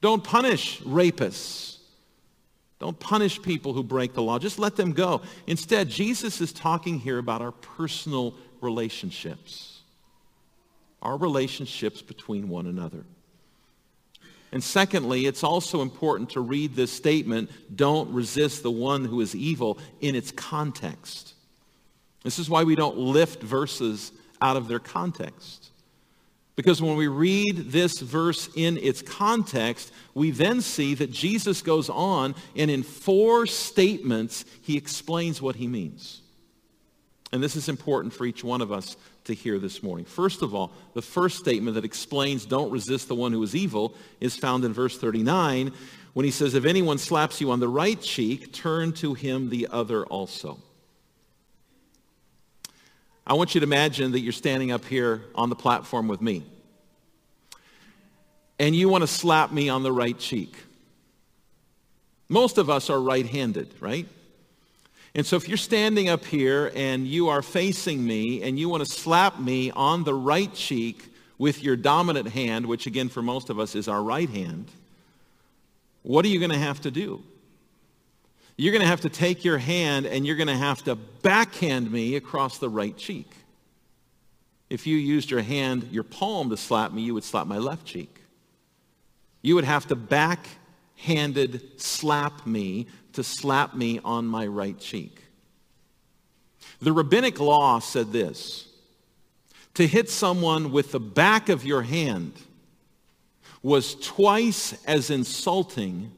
Don't 0.00 0.24
punish 0.24 0.80
rapists. 0.80 1.78
Don't 2.78 2.98
punish 2.98 3.40
people 3.40 3.72
who 3.72 3.82
break 3.82 4.14
the 4.14 4.22
law. 4.22 4.38
Just 4.38 4.58
let 4.58 4.76
them 4.76 4.92
go. 4.92 5.22
Instead, 5.46 5.88
Jesus 5.88 6.40
is 6.40 6.52
talking 6.52 6.98
here 6.98 7.18
about 7.18 7.42
our 7.42 7.52
personal 7.52 8.34
relationships. 8.60 9.80
Our 11.02 11.16
relationships 11.16 12.02
between 12.02 12.48
one 12.48 12.66
another. 12.66 13.04
And 14.52 14.62
secondly, 14.62 15.26
it's 15.26 15.42
also 15.42 15.82
important 15.82 16.30
to 16.30 16.40
read 16.40 16.74
this 16.76 16.92
statement, 16.92 17.50
don't 17.74 18.12
resist 18.12 18.62
the 18.62 18.70
one 18.70 19.04
who 19.04 19.20
is 19.20 19.34
evil, 19.34 19.78
in 20.00 20.14
its 20.14 20.30
context. 20.30 21.33
This 22.24 22.40
is 22.40 22.50
why 22.50 22.64
we 22.64 22.74
don't 22.74 22.96
lift 22.96 23.42
verses 23.42 24.10
out 24.40 24.56
of 24.56 24.66
their 24.66 24.80
context. 24.80 25.70
Because 26.56 26.80
when 26.80 26.96
we 26.96 27.08
read 27.08 27.72
this 27.72 28.00
verse 28.00 28.48
in 28.54 28.78
its 28.78 29.02
context, 29.02 29.92
we 30.14 30.30
then 30.30 30.60
see 30.60 30.94
that 30.94 31.10
Jesus 31.10 31.62
goes 31.62 31.90
on 31.90 32.34
and 32.56 32.70
in 32.70 32.82
four 32.82 33.46
statements, 33.46 34.44
he 34.62 34.76
explains 34.76 35.42
what 35.42 35.56
he 35.56 35.66
means. 35.66 36.22
And 37.32 37.42
this 37.42 37.56
is 37.56 37.68
important 37.68 38.14
for 38.14 38.24
each 38.24 38.44
one 38.44 38.60
of 38.60 38.70
us 38.70 38.96
to 39.24 39.34
hear 39.34 39.58
this 39.58 39.82
morning. 39.82 40.04
First 40.04 40.42
of 40.42 40.54
all, 40.54 40.70
the 40.94 41.02
first 41.02 41.38
statement 41.38 41.74
that 41.74 41.84
explains 41.84 42.46
don't 42.46 42.70
resist 42.70 43.08
the 43.08 43.14
one 43.16 43.32
who 43.32 43.42
is 43.42 43.56
evil 43.56 43.94
is 44.20 44.36
found 44.36 44.64
in 44.64 44.72
verse 44.72 44.96
39 44.96 45.72
when 46.12 46.24
he 46.24 46.30
says, 46.30 46.54
if 46.54 46.64
anyone 46.64 46.98
slaps 46.98 47.40
you 47.40 47.50
on 47.50 47.58
the 47.58 47.68
right 47.68 48.00
cheek, 48.00 48.52
turn 48.52 48.92
to 48.92 49.14
him 49.14 49.50
the 49.50 49.66
other 49.72 50.06
also. 50.06 50.58
I 53.26 53.34
want 53.34 53.54
you 53.54 53.60
to 53.60 53.66
imagine 53.66 54.12
that 54.12 54.20
you're 54.20 54.32
standing 54.32 54.70
up 54.70 54.84
here 54.84 55.22
on 55.34 55.48
the 55.48 55.56
platform 55.56 56.08
with 56.08 56.20
me 56.20 56.42
and 58.58 58.74
you 58.74 58.88
want 58.88 59.02
to 59.02 59.08
slap 59.08 59.50
me 59.50 59.68
on 59.68 59.82
the 59.82 59.92
right 59.92 60.18
cheek. 60.18 60.54
Most 62.28 62.58
of 62.58 62.70
us 62.70 62.90
are 62.90 63.00
right-handed, 63.00 63.74
right? 63.80 64.06
And 65.14 65.24
so 65.24 65.36
if 65.36 65.48
you're 65.48 65.56
standing 65.56 66.08
up 66.08 66.24
here 66.24 66.72
and 66.74 67.06
you 67.06 67.28
are 67.28 67.42
facing 67.42 68.04
me 68.04 68.42
and 68.42 68.58
you 68.58 68.68
want 68.68 68.84
to 68.84 68.90
slap 68.90 69.38
me 69.38 69.70
on 69.70 70.04
the 70.04 70.14
right 70.14 70.52
cheek 70.52 71.08
with 71.38 71.62
your 71.62 71.76
dominant 71.76 72.28
hand, 72.28 72.66
which 72.66 72.86
again 72.86 73.08
for 73.08 73.22
most 73.22 73.48
of 73.50 73.58
us 73.58 73.74
is 73.74 73.88
our 73.88 74.02
right 74.02 74.28
hand, 74.28 74.70
what 76.02 76.24
are 76.24 76.28
you 76.28 76.38
going 76.38 76.50
to 76.50 76.58
have 76.58 76.80
to 76.82 76.90
do? 76.90 77.22
You're 78.56 78.72
going 78.72 78.82
to 78.82 78.88
have 78.88 79.00
to 79.00 79.08
take 79.08 79.44
your 79.44 79.58
hand 79.58 80.06
and 80.06 80.26
you're 80.26 80.36
going 80.36 80.48
to 80.48 80.56
have 80.56 80.82
to 80.84 80.94
backhand 80.94 81.90
me 81.90 82.16
across 82.16 82.58
the 82.58 82.68
right 82.68 82.96
cheek. 82.96 83.30
If 84.70 84.86
you 84.86 84.96
used 84.96 85.30
your 85.30 85.42
hand, 85.42 85.88
your 85.90 86.04
palm 86.04 86.50
to 86.50 86.56
slap 86.56 86.92
me, 86.92 87.02
you 87.02 87.14
would 87.14 87.24
slap 87.24 87.46
my 87.46 87.58
left 87.58 87.84
cheek. 87.84 88.20
You 89.42 89.56
would 89.56 89.64
have 89.64 89.86
to 89.88 89.96
backhanded 89.96 91.80
slap 91.80 92.46
me 92.46 92.86
to 93.12 93.22
slap 93.22 93.74
me 93.74 94.00
on 94.04 94.26
my 94.26 94.46
right 94.46 94.78
cheek. 94.78 95.22
The 96.80 96.92
rabbinic 96.92 97.40
law 97.40 97.78
said 97.78 98.12
this, 98.12 98.68
to 99.74 99.86
hit 99.86 100.08
someone 100.08 100.70
with 100.70 100.92
the 100.92 101.00
back 101.00 101.48
of 101.48 101.64
your 101.64 101.82
hand 101.82 102.32
was 103.62 103.96
twice 103.96 104.72
as 104.84 105.10
insulting 105.10 106.12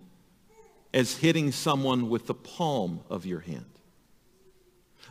as 0.97 1.19
hitting 1.19 1.53
someone 1.53 2.09
with 2.09 2.27
the 2.27 2.35
palm 2.35 3.01
of 3.11 3.27
your 3.27 3.41
hand. 3.41 3.67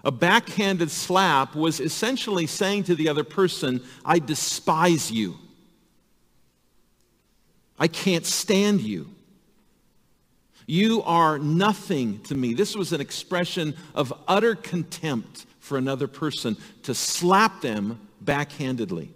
A 0.03 0.11
backhanded 0.11 0.89
slap 0.89 1.55
was 1.55 1.79
essentially 1.79 2.47
saying 2.47 2.85
to 2.85 2.95
the 2.95 3.07
other 3.07 3.23
person, 3.23 3.83
I 4.03 4.17
despise 4.17 5.11
you. 5.11 5.35
I 7.77 7.87
can't 7.87 8.25
stand 8.25 8.81
you. 8.81 9.11
You 10.65 11.03
are 11.03 11.37
nothing 11.37 12.19
to 12.23 12.35
me. 12.35 12.55
This 12.55 12.75
was 12.75 12.91
an 12.91 12.99
expression 12.99 13.75
of 13.93 14.11
utter 14.27 14.55
contempt 14.55 15.45
for 15.59 15.77
another 15.77 16.07
person 16.07 16.57
to 16.81 16.95
slap 16.95 17.61
them 17.61 17.99
backhandedly. 18.23 19.09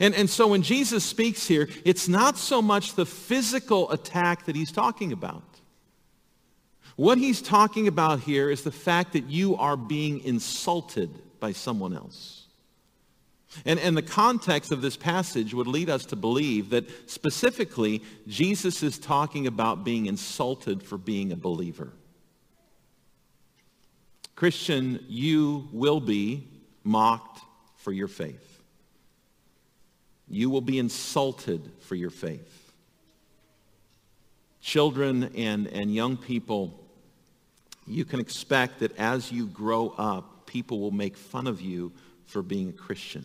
And, 0.00 0.14
and 0.14 0.28
so 0.28 0.48
when 0.48 0.62
Jesus 0.62 1.04
speaks 1.04 1.46
here, 1.46 1.68
it's 1.84 2.08
not 2.08 2.38
so 2.38 2.62
much 2.62 2.94
the 2.94 3.06
physical 3.06 3.90
attack 3.90 4.46
that 4.46 4.56
he's 4.56 4.72
talking 4.72 5.12
about. 5.12 5.42
What 6.96 7.18
he's 7.18 7.40
talking 7.40 7.88
about 7.88 8.20
here 8.20 8.50
is 8.50 8.62
the 8.62 8.72
fact 8.72 9.14
that 9.14 9.24
you 9.24 9.56
are 9.56 9.76
being 9.76 10.20
insulted 10.20 11.10
by 11.40 11.52
someone 11.52 11.94
else. 11.94 12.46
And, 13.66 13.78
and 13.80 13.96
the 13.96 14.02
context 14.02 14.72
of 14.72 14.80
this 14.80 14.96
passage 14.96 15.52
would 15.52 15.66
lead 15.66 15.90
us 15.90 16.06
to 16.06 16.16
believe 16.16 16.70
that 16.70 17.10
specifically 17.10 18.02
Jesus 18.26 18.82
is 18.82 18.98
talking 18.98 19.46
about 19.46 19.84
being 19.84 20.06
insulted 20.06 20.82
for 20.82 20.96
being 20.96 21.32
a 21.32 21.36
believer. 21.36 21.92
Christian, 24.34 25.04
you 25.08 25.68
will 25.72 26.00
be 26.00 26.48
mocked 26.82 27.40
for 27.76 27.92
your 27.92 28.08
faith. 28.08 28.51
You 30.28 30.50
will 30.50 30.60
be 30.60 30.78
insulted 30.78 31.70
for 31.80 31.94
your 31.94 32.10
faith. 32.10 32.72
Children 34.60 35.32
and, 35.36 35.66
and 35.66 35.92
young 35.92 36.16
people, 36.16 36.78
you 37.86 38.04
can 38.04 38.20
expect 38.20 38.80
that 38.80 38.96
as 38.96 39.32
you 39.32 39.46
grow 39.46 39.90
up, 39.98 40.46
people 40.46 40.80
will 40.80 40.92
make 40.92 41.16
fun 41.16 41.46
of 41.46 41.60
you 41.60 41.92
for 42.26 42.42
being 42.42 42.68
a 42.68 42.72
Christian. 42.72 43.24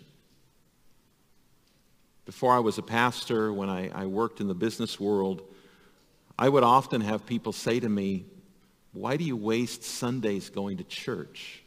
Before 2.26 2.54
I 2.54 2.60
was 2.60 2.78
a 2.78 2.82
pastor, 2.82 3.54
when 3.54 3.70
I, 3.70 3.90
I 3.90 4.06
worked 4.06 4.42
in 4.42 4.48
the 4.48 4.56
business 4.56 5.00
world, 5.00 5.44
I 6.38 6.50
would 6.50 6.64
often 6.64 7.02
have 7.02 7.26
people 7.26 7.54
say 7.54 7.80
to 7.80 7.88
me, 7.88 8.26
why 8.92 9.16
do 9.16 9.24
you 9.24 9.38
waste 9.38 9.84
Sundays 9.84 10.50
going 10.50 10.78
to 10.78 10.84
church? 10.84 11.64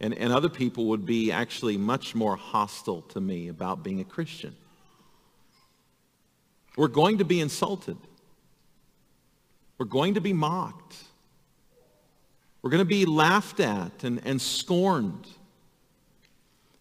And, 0.00 0.12
and 0.14 0.32
other 0.32 0.48
people 0.48 0.86
would 0.86 1.06
be 1.06 1.32
actually 1.32 1.76
much 1.76 2.14
more 2.14 2.36
hostile 2.36 3.02
to 3.02 3.20
me 3.20 3.48
about 3.48 3.82
being 3.82 4.00
a 4.00 4.04
Christian. 4.04 4.54
We're 6.76 6.88
going 6.88 7.18
to 7.18 7.24
be 7.24 7.40
insulted. 7.40 7.96
We're 9.78 9.86
going 9.86 10.14
to 10.14 10.20
be 10.20 10.32
mocked. 10.32 10.96
We're 12.60 12.70
going 12.70 12.82
to 12.82 12.84
be 12.84 13.06
laughed 13.06 13.60
at 13.60 14.04
and, 14.04 14.20
and 14.24 14.40
scorned. 14.40 15.26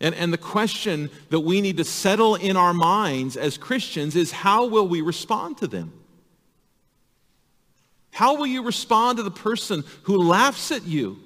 And, 0.02 0.14
and 0.16 0.34
the 0.34 0.38
question 0.38 1.10
that 1.30 1.40
we 1.40 1.62
need 1.62 1.78
to 1.78 1.86
settle 1.86 2.36
in 2.36 2.58
our 2.58 2.74
minds 2.74 3.38
as 3.38 3.58
Christians 3.58 4.16
is 4.16 4.32
how 4.32 4.66
will 4.66 4.88
we 4.88 5.02
respond 5.02 5.58
to 5.60 5.68
them? 5.68 5.94
How 8.12 8.36
will 8.36 8.48
you 8.48 8.64
respond 8.64 9.18
to 9.18 9.24
the 9.24 9.32
person 9.32 9.84
who 10.04 10.18
laughs 10.18 10.72
at 10.72 10.86
you, 10.86 11.20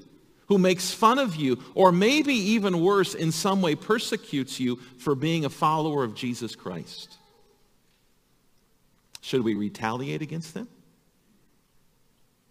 who 0.49 0.57
makes 0.57 0.91
fun 0.91 1.19
of 1.19 1.35
you, 1.35 1.63
or 1.75 1.91
maybe 1.91 2.33
even 2.33 2.81
worse, 2.81 3.13
in 3.13 3.31
some 3.31 3.61
way 3.61 3.75
persecutes 3.75 4.59
you 4.59 4.77
for 4.97 5.15
being 5.15 5.45
a 5.45 5.49
follower 5.49 6.03
of 6.03 6.15
Jesus 6.15 6.55
Christ? 6.55 7.17
Should 9.21 9.43
we 9.43 9.53
retaliate 9.53 10.23
against 10.23 10.55
them? 10.55 10.67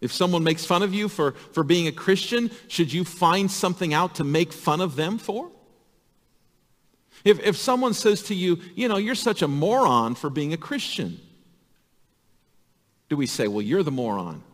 If 0.01 0.13
someone 0.13 0.45
makes 0.45 0.65
fun 0.65 0.85
of 0.85 0.95
you 0.95 1.09
for, 1.09 1.33
for 1.33 1.65
being 1.65 1.89
a 1.89 1.93
Christian, 1.93 2.53
should 2.69 2.93
you 2.93 3.05
find 3.05 3.51
something 3.51 3.93
out 3.93 4.15
to 4.15 4.25
make 4.25 4.53
fun 4.53 4.81
of 4.81 4.95
them 4.95 5.19
for? 5.19 5.51
If, 7.25 7.41
if 7.41 7.57
someone 7.57 7.95
says 7.95 8.23
to 8.25 8.35
you, 8.35 8.61
you 8.77 8.87
know, 8.87 8.97
you're 8.97 9.17
such 9.17 9.43
a 9.43 9.49
moron 9.49 10.15
for 10.15 10.31
being 10.31 10.53
a 10.53 10.57
Christian, 10.57 11.19
do 13.09 13.17
we 13.17 13.27
say, 13.27 13.49
well, 13.49 13.63
you're 13.63 13.83
the 13.83 13.91
moron? 13.91 14.45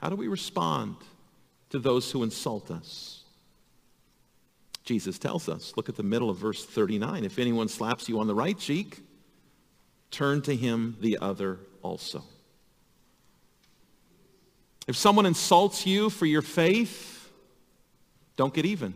How 0.00 0.10
do 0.10 0.16
we 0.16 0.28
respond 0.28 0.96
to 1.70 1.78
those 1.78 2.10
who 2.10 2.22
insult 2.22 2.70
us? 2.70 3.22
Jesus 4.84 5.18
tells 5.18 5.48
us, 5.48 5.72
look 5.76 5.88
at 5.88 5.96
the 5.96 6.02
middle 6.02 6.30
of 6.30 6.36
verse 6.36 6.64
39. 6.64 7.24
If 7.24 7.38
anyone 7.38 7.68
slaps 7.68 8.08
you 8.08 8.20
on 8.20 8.26
the 8.26 8.34
right 8.34 8.58
cheek, 8.58 9.02
turn 10.10 10.42
to 10.42 10.54
him 10.54 10.96
the 11.00 11.18
other 11.20 11.58
also. 11.82 12.24
If 14.88 14.96
someone 14.96 15.26
insults 15.26 15.86
you 15.86 16.10
for 16.10 16.26
your 16.26 16.42
faith, 16.42 17.30
don't 18.36 18.52
get 18.52 18.66
even. 18.66 18.94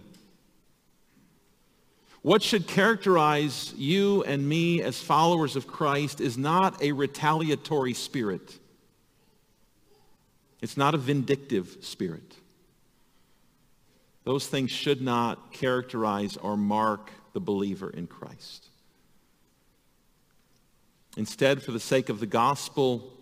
What 2.23 2.43
should 2.43 2.67
characterize 2.67 3.75
you 3.77 4.25
and 4.25 4.49
me 4.49 4.83
as 4.83 4.99
followers 4.99 5.57
of 5.57 5.67
Christ 5.67 6.21
is 6.21 6.39
not 6.39 6.83
a 6.83 6.93
retaliatory 6.93 7.93
spirit. 7.93 8.59
It's 10.63 10.79
not 10.79 10.95
a 10.95 10.99
vindictive 10.99 11.77
spirit. 11.83 12.35
Those 14.25 14.47
things 14.47 14.71
should 14.71 15.03
not 15.03 15.53
characterize 15.53 16.37
or 16.37 16.57
mark 16.57 17.11
the 17.35 17.41
believer 17.41 17.91
in 17.91 18.07
Christ. 18.07 18.69
Instead, 21.17 21.63
for 21.63 21.73
the 21.73 21.81
sake 21.81 22.09
of 22.09 22.21
the 22.21 22.27
gospel, 22.27 23.13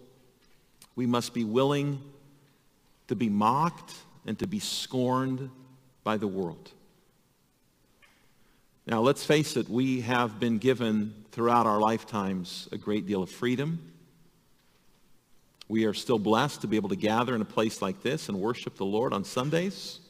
we 0.94 1.06
must 1.06 1.34
be 1.34 1.44
willing 1.44 2.00
to 3.08 3.16
be 3.16 3.28
mocked 3.28 3.92
and 4.26 4.38
to 4.38 4.46
be 4.46 4.60
scorned 4.60 5.50
by 6.04 6.16
the 6.16 6.26
world. 6.26 6.70
Now, 8.86 9.00
let's 9.00 9.24
face 9.24 9.56
it, 9.56 9.68
we 9.68 10.00
have 10.00 10.40
been 10.40 10.58
given 10.58 11.14
throughout 11.30 11.66
our 11.66 11.78
lifetimes 11.78 12.68
a 12.72 12.78
great 12.78 13.06
deal 13.06 13.22
of 13.22 13.30
freedom. 13.30 13.92
We 15.68 15.84
are 15.84 15.94
still 15.94 16.18
blessed 16.18 16.62
to 16.62 16.66
be 16.66 16.76
able 16.76 16.88
to 16.88 16.96
gather 16.96 17.34
in 17.34 17.42
a 17.42 17.46
place 17.46 17.80
like 17.80 18.02
this 18.02 18.28
and 18.28 18.40
worship 18.40 18.76
the 18.76 18.84
Lord 18.84 19.12
on 19.12 19.24
Sundays. 19.24 20.00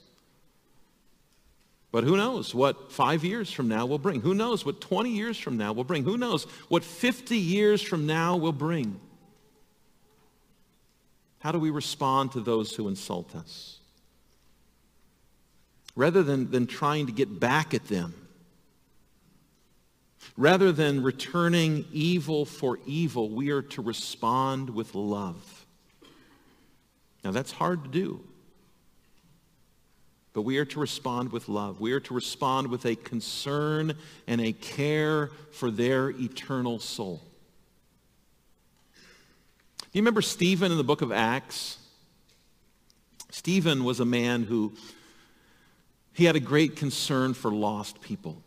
But 1.93 2.05
who 2.05 2.17
knows 2.17 2.55
what 2.55 2.91
five 2.91 3.25
years 3.25 3.53
from 3.53 3.69
now 3.69 3.87
will 3.87 3.99
bring? 3.99 4.23
Who 4.23 4.35
knows 4.35 4.65
what 4.65 4.81
20 4.81 5.11
years 5.11 5.39
from 5.39 5.57
now 5.57 5.73
will 5.73 5.85
bring? 5.85 6.05
Who 6.05 6.17
knows 6.17 6.45
what 6.69 6.83
50 6.83 7.37
years 7.37 7.81
from 7.81 8.07
now 8.07 8.37
will 8.37 8.53
bring? 8.53 8.99
How 11.39 11.53
do 11.53 11.59
we 11.59 11.71
respond 11.71 12.33
to 12.33 12.41
those 12.41 12.75
who 12.75 12.89
insult 12.89 13.37
us? 13.37 13.79
Rather 15.95 16.23
than, 16.23 16.51
than 16.51 16.67
trying 16.67 17.07
to 17.07 17.13
get 17.13 17.39
back 17.39 17.75
at 17.75 17.87
them, 17.89 18.15
Rather 20.37 20.73
than 20.73 21.03
returning 21.03 21.85
evil 21.93 22.45
for 22.45 22.79
evil, 22.87 23.29
we 23.29 23.51
are 23.51 23.63
to 23.63 23.83
respond 23.83 24.71
with 24.71 24.95
love. 24.95 25.67
Now 27.23 27.33
that's 27.33 27.53
hard 27.53 27.85
to 27.85 27.91
do. 27.91 28.25
But 30.33 30.43
we 30.43 30.59
are 30.59 30.65
to 30.65 30.81
respond 30.81 31.33
with 31.33 31.49
love. 31.49 31.81
We 31.81 31.93
are 31.93 32.01
to 32.01 32.15
respond 32.15 32.69
with 32.69 32.87
a 32.87 32.97
concern 32.97 33.95
and 34.27 34.41
a 34.41 34.53
care 34.53 35.31
for 35.51 35.71
their 35.71 36.11
eternal 36.11 36.79
soul. 36.79 37.21
Do 38.95 39.99
you 39.99 40.03
remember 40.03 40.23
Stephen 40.23 40.73
in 40.73 40.79
the 40.79 40.85
book 40.85 41.03
of 41.03 41.13
Acts? 41.13 41.79
Stephen 43.31 43.85
was 43.85 44.01
a 44.01 44.07
man 44.07 44.45
who 44.45 44.73
he 46.15 46.25
had 46.25 46.37
a 46.37 46.41
great 46.41 46.77
concern 46.77 47.35
for 47.35 47.51
lost 47.51 48.01
people. 48.01 48.43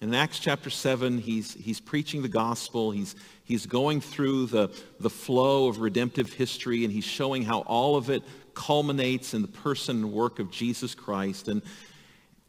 In 0.00 0.14
Acts 0.14 0.38
chapter 0.38 0.70
7, 0.70 1.18
he's, 1.18 1.54
he's 1.54 1.80
preaching 1.80 2.22
the 2.22 2.28
gospel. 2.28 2.92
He's, 2.92 3.16
he's 3.42 3.66
going 3.66 4.00
through 4.00 4.46
the, 4.46 4.70
the 5.00 5.10
flow 5.10 5.66
of 5.66 5.80
redemptive 5.80 6.32
history, 6.32 6.84
and 6.84 6.92
he's 6.92 7.04
showing 7.04 7.42
how 7.42 7.60
all 7.60 7.96
of 7.96 8.08
it 8.08 8.22
culminates 8.58 9.34
in 9.34 9.42
the 9.42 9.48
person 9.48 9.98
and 9.98 10.12
work 10.12 10.40
of 10.40 10.50
Jesus 10.50 10.92
Christ. 10.92 11.46
And, 11.46 11.62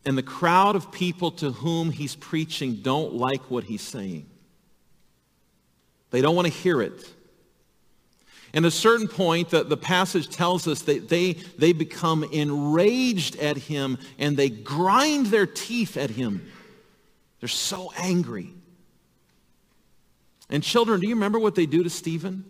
and 0.06 0.18
the 0.18 0.24
crowd 0.24 0.76
of 0.76 0.92
people 0.92 1.30
to 1.34 1.52
whom 1.52 1.92
he's 1.92 2.16
preaching 2.16 2.78
don't 2.78 3.14
like 3.14 3.52
what 3.52 3.64
he's 3.64 3.84
saying. 3.84 4.26
They 6.10 6.22
don't 6.22 6.36
want 6.36 6.48
to 6.48 6.54
hear 6.54 6.82
it. 6.82 7.14
And 8.54 8.66
at 8.66 8.70
a 8.70 8.72
certain 8.72 9.08
point, 9.08 9.52
the, 9.52 9.64
the 9.64 9.78
passage 9.78 10.28
tells 10.30 10.68
us 10.68 10.82
that 10.84 11.08
they, 11.08 11.34
they 11.60 11.72
become 11.72 12.24
enraged 12.24 13.36
at 13.36 13.58
him 13.58 14.00
and 14.18 14.36
they 14.36 14.50
grind 14.50 15.28
their 15.28 15.46
teeth 15.46 15.96
at 15.96 16.10
him. 16.10 16.52
They're 17.40 17.48
so 17.48 17.92
angry. 17.96 18.52
And 20.50 20.64
children, 20.64 21.00
do 21.00 21.08
you 21.08 21.14
remember 21.14 21.38
what 21.38 21.54
they 21.54 21.68
do 21.68 21.84
to 21.84 21.90
Stephen? 21.92 22.44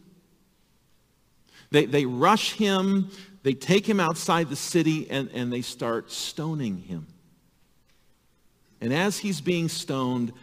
They, 1.72 1.86
they 1.86 2.06
rush 2.06 2.54
him, 2.54 3.12
they 3.50 3.56
take 3.56 3.90
him 3.90 4.00
outside 4.00 4.48
the 4.48 4.56
city, 4.56 5.10
and, 5.10 5.28
and 5.34 5.52
they 5.52 5.64
start 5.64 6.12
stoning 6.12 6.78
him. 6.78 7.08
And 8.80 8.94
as 8.94 9.18
he's 9.18 9.42
being 9.42 9.70
stoned, 9.70 10.34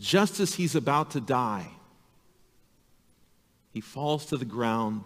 just 0.00 0.40
as 0.40 0.54
he's 0.54 0.74
about 0.74 1.12
to 1.12 1.20
die, 1.20 1.68
he 3.72 3.80
falls 3.80 4.26
to 4.26 4.36
the 4.36 4.44
ground. 4.44 5.04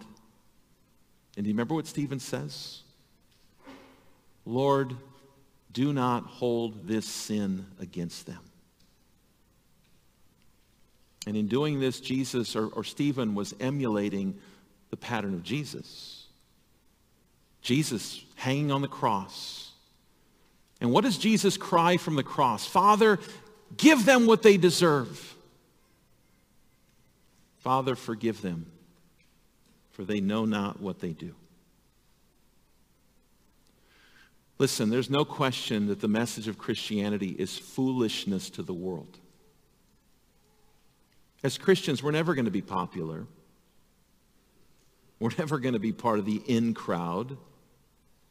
And 1.37 1.43
do 1.43 1.49
you 1.49 1.53
remember 1.53 1.75
what 1.75 1.85
Stephen 1.85 2.19
says? 2.19 2.81
Lord, 4.43 4.95
do 5.71 5.93
not 5.93 6.23
hold 6.23 6.87
this 6.87 7.05
sin 7.05 7.67
against 7.79 8.25
them. 8.25 8.41
And 11.27 11.37
in 11.37 11.47
doing 11.47 11.79
this, 11.79 11.99
Jesus 11.99 12.55
or, 12.55 12.69
or 12.69 12.83
Stephen 12.83 13.35
was 13.35 13.53
emulating 13.59 14.35
the 14.89 14.97
pattern 14.97 15.35
of 15.35 15.43
Jesus. 15.43 16.14
Jesus 17.65 18.23
hanging 18.35 18.71
on 18.71 18.83
the 18.83 18.87
cross. 18.87 19.71
And 20.79 20.91
what 20.91 21.03
does 21.03 21.17
Jesus 21.17 21.57
cry 21.57 21.97
from 21.97 22.15
the 22.15 22.23
cross? 22.23 22.63
Father, 22.63 23.19
give 23.75 24.05
them 24.05 24.27
what 24.27 24.43
they 24.43 24.55
deserve. 24.55 25.35
Father, 27.57 27.95
forgive 27.95 28.43
them, 28.43 28.67
for 29.93 30.03
they 30.03 30.19
know 30.19 30.45
not 30.45 30.79
what 30.79 30.99
they 30.99 31.09
do. 31.09 31.33
Listen, 34.59 34.91
there's 34.91 35.09
no 35.09 35.25
question 35.25 35.87
that 35.87 36.01
the 36.01 36.07
message 36.07 36.47
of 36.47 36.59
Christianity 36.59 37.35
is 37.39 37.57
foolishness 37.57 38.51
to 38.51 38.61
the 38.61 38.75
world. 38.75 39.17
As 41.43 41.57
Christians, 41.57 42.03
we're 42.03 42.11
never 42.11 42.35
going 42.35 42.45
to 42.45 42.51
be 42.51 42.61
popular. 42.61 43.25
We're 45.19 45.31
never 45.39 45.57
going 45.57 45.73
to 45.73 45.79
be 45.79 45.91
part 45.91 46.19
of 46.19 46.25
the 46.25 46.43
in 46.45 46.75
crowd 46.75 47.37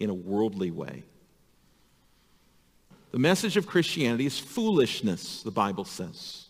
in 0.05 0.11
a 0.11 0.15
worldly 0.15 0.71
way. 0.71 1.03
The 3.11 3.19
message 3.19 3.57
of 3.57 3.67
Christianity 3.67 4.27
is 4.27 4.39
foolishness, 4.39 5.43
the 5.43 5.51
Bible 5.51 5.85
says. 5.85 6.47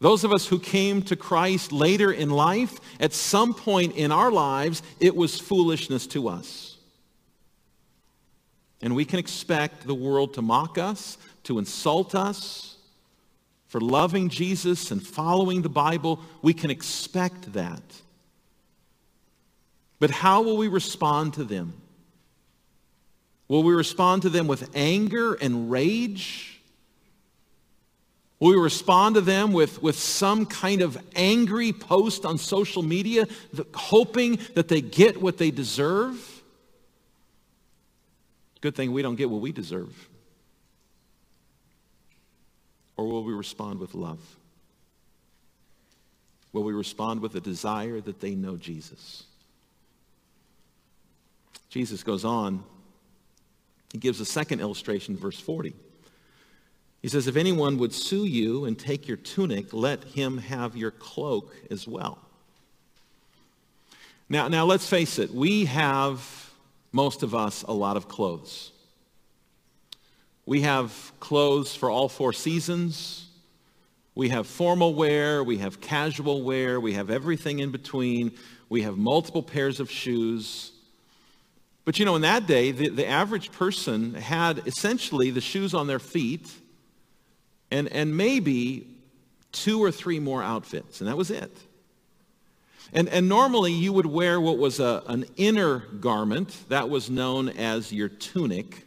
Those 0.00 0.24
of 0.24 0.32
us 0.32 0.46
who 0.48 0.58
came 0.58 1.02
to 1.02 1.16
Christ 1.16 1.70
later 1.70 2.10
in 2.10 2.28
life, 2.28 2.78
at 2.98 3.12
some 3.12 3.54
point 3.54 3.94
in 3.94 4.10
our 4.10 4.32
lives, 4.32 4.82
it 4.98 5.14
was 5.14 5.38
foolishness 5.38 6.06
to 6.08 6.28
us. 6.28 6.76
And 8.82 8.96
we 8.96 9.04
can 9.04 9.20
expect 9.20 9.86
the 9.86 9.94
world 9.94 10.34
to 10.34 10.42
mock 10.42 10.76
us, 10.76 11.18
to 11.44 11.60
insult 11.60 12.16
us 12.16 12.76
for 13.66 13.80
loving 13.80 14.28
Jesus 14.28 14.90
and 14.90 15.06
following 15.06 15.62
the 15.62 15.68
Bible. 15.68 16.20
We 16.42 16.52
can 16.52 16.70
expect 16.70 17.52
that. 17.52 17.82
But 20.00 20.10
how 20.10 20.42
will 20.42 20.56
we 20.56 20.66
respond 20.66 21.34
to 21.34 21.44
them? 21.44 21.81
Will 23.52 23.62
we 23.62 23.74
respond 23.74 24.22
to 24.22 24.30
them 24.30 24.46
with 24.46 24.70
anger 24.74 25.34
and 25.34 25.70
rage? 25.70 26.58
Will 28.40 28.52
we 28.52 28.56
respond 28.56 29.16
to 29.16 29.20
them 29.20 29.52
with, 29.52 29.82
with 29.82 29.98
some 29.98 30.46
kind 30.46 30.80
of 30.80 30.96
angry 31.14 31.74
post 31.74 32.24
on 32.24 32.38
social 32.38 32.82
media, 32.82 33.28
hoping 33.74 34.38
that 34.54 34.68
they 34.68 34.80
get 34.80 35.20
what 35.20 35.36
they 35.36 35.50
deserve? 35.50 36.42
Good 38.62 38.74
thing 38.74 38.90
we 38.90 39.02
don't 39.02 39.16
get 39.16 39.28
what 39.28 39.42
we 39.42 39.52
deserve. 39.52 40.08
Or 42.96 43.06
will 43.06 43.22
we 43.22 43.34
respond 43.34 43.80
with 43.80 43.94
love? 43.94 44.20
Will 46.54 46.62
we 46.62 46.72
respond 46.72 47.20
with 47.20 47.34
a 47.34 47.40
desire 47.42 48.00
that 48.00 48.18
they 48.18 48.34
know 48.34 48.56
Jesus? 48.56 49.24
Jesus 51.68 52.02
goes 52.02 52.24
on. 52.24 52.64
He 53.92 53.98
gives 53.98 54.20
a 54.20 54.24
second 54.24 54.60
illustration, 54.60 55.16
verse 55.16 55.38
40. 55.38 55.74
He 57.02 57.08
says, 57.08 57.26
if 57.26 57.36
anyone 57.36 57.76
would 57.78 57.92
sue 57.92 58.24
you 58.24 58.64
and 58.64 58.78
take 58.78 59.06
your 59.06 59.18
tunic, 59.18 59.72
let 59.72 60.02
him 60.04 60.38
have 60.38 60.76
your 60.76 60.90
cloak 60.90 61.54
as 61.70 61.86
well. 61.86 62.18
Now, 64.28 64.48
now 64.48 64.64
let's 64.64 64.88
face 64.88 65.18
it. 65.18 65.30
We 65.30 65.66
have 65.66 66.50
most 66.90 67.22
of 67.22 67.34
us, 67.34 67.64
a 67.64 67.72
lot 67.72 67.96
of 67.96 68.08
clothes. 68.08 68.70
We 70.46 70.62
have 70.62 71.12
clothes 71.20 71.74
for 71.74 71.90
all 71.90 72.08
four 72.08 72.32
seasons. 72.32 73.26
We 74.14 74.30
have 74.30 74.46
formal 74.46 74.94
wear. 74.94 75.44
We 75.44 75.58
have 75.58 75.80
casual 75.80 76.42
wear. 76.42 76.80
We 76.80 76.94
have 76.94 77.10
everything 77.10 77.58
in 77.58 77.70
between. 77.70 78.32
We 78.68 78.82
have 78.82 78.96
multiple 78.96 79.42
pairs 79.42 79.80
of 79.80 79.90
shoes. 79.90 80.71
But 81.84 81.98
you 81.98 82.04
know, 82.04 82.14
in 82.14 82.22
that 82.22 82.46
day, 82.46 82.70
the, 82.70 82.88
the 82.88 83.06
average 83.06 83.50
person 83.52 84.14
had 84.14 84.62
essentially 84.66 85.30
the 85.30 85.40
shoes 85.40 85.74
on 85.74 85.86
their 85.86 85.98
feet 85.98 86.48
and, 87.70 87.88
and 87.88 88.16
maybe 88.16 88.86
two 89.50 89.82
or 89.82 89.90
three 89.90 90.20
more 90.20 90.42
outfits, 90.42 91.00
and 91.00 91.08
that 91.08 91.16
was 91.16 91.30
it. 91.30 91.50
And, 92.92 93.08
and 93.08 93.28
normally 93.28 93.72
you 93.72 93.92
would 93.92 94.06
wear 94.06 94.40
what 94.40 94.58
was 94.58 94.78
a, 94.78 95.02
an 95.06 95.24
inner 95.36 95.78
garment 95.78 96.54
that 96.68 96.90
was 96.90 97.08
known 97.08 97.48
as 97.48 97.92
your 97.92 98.08
tunic. 98.08 98.84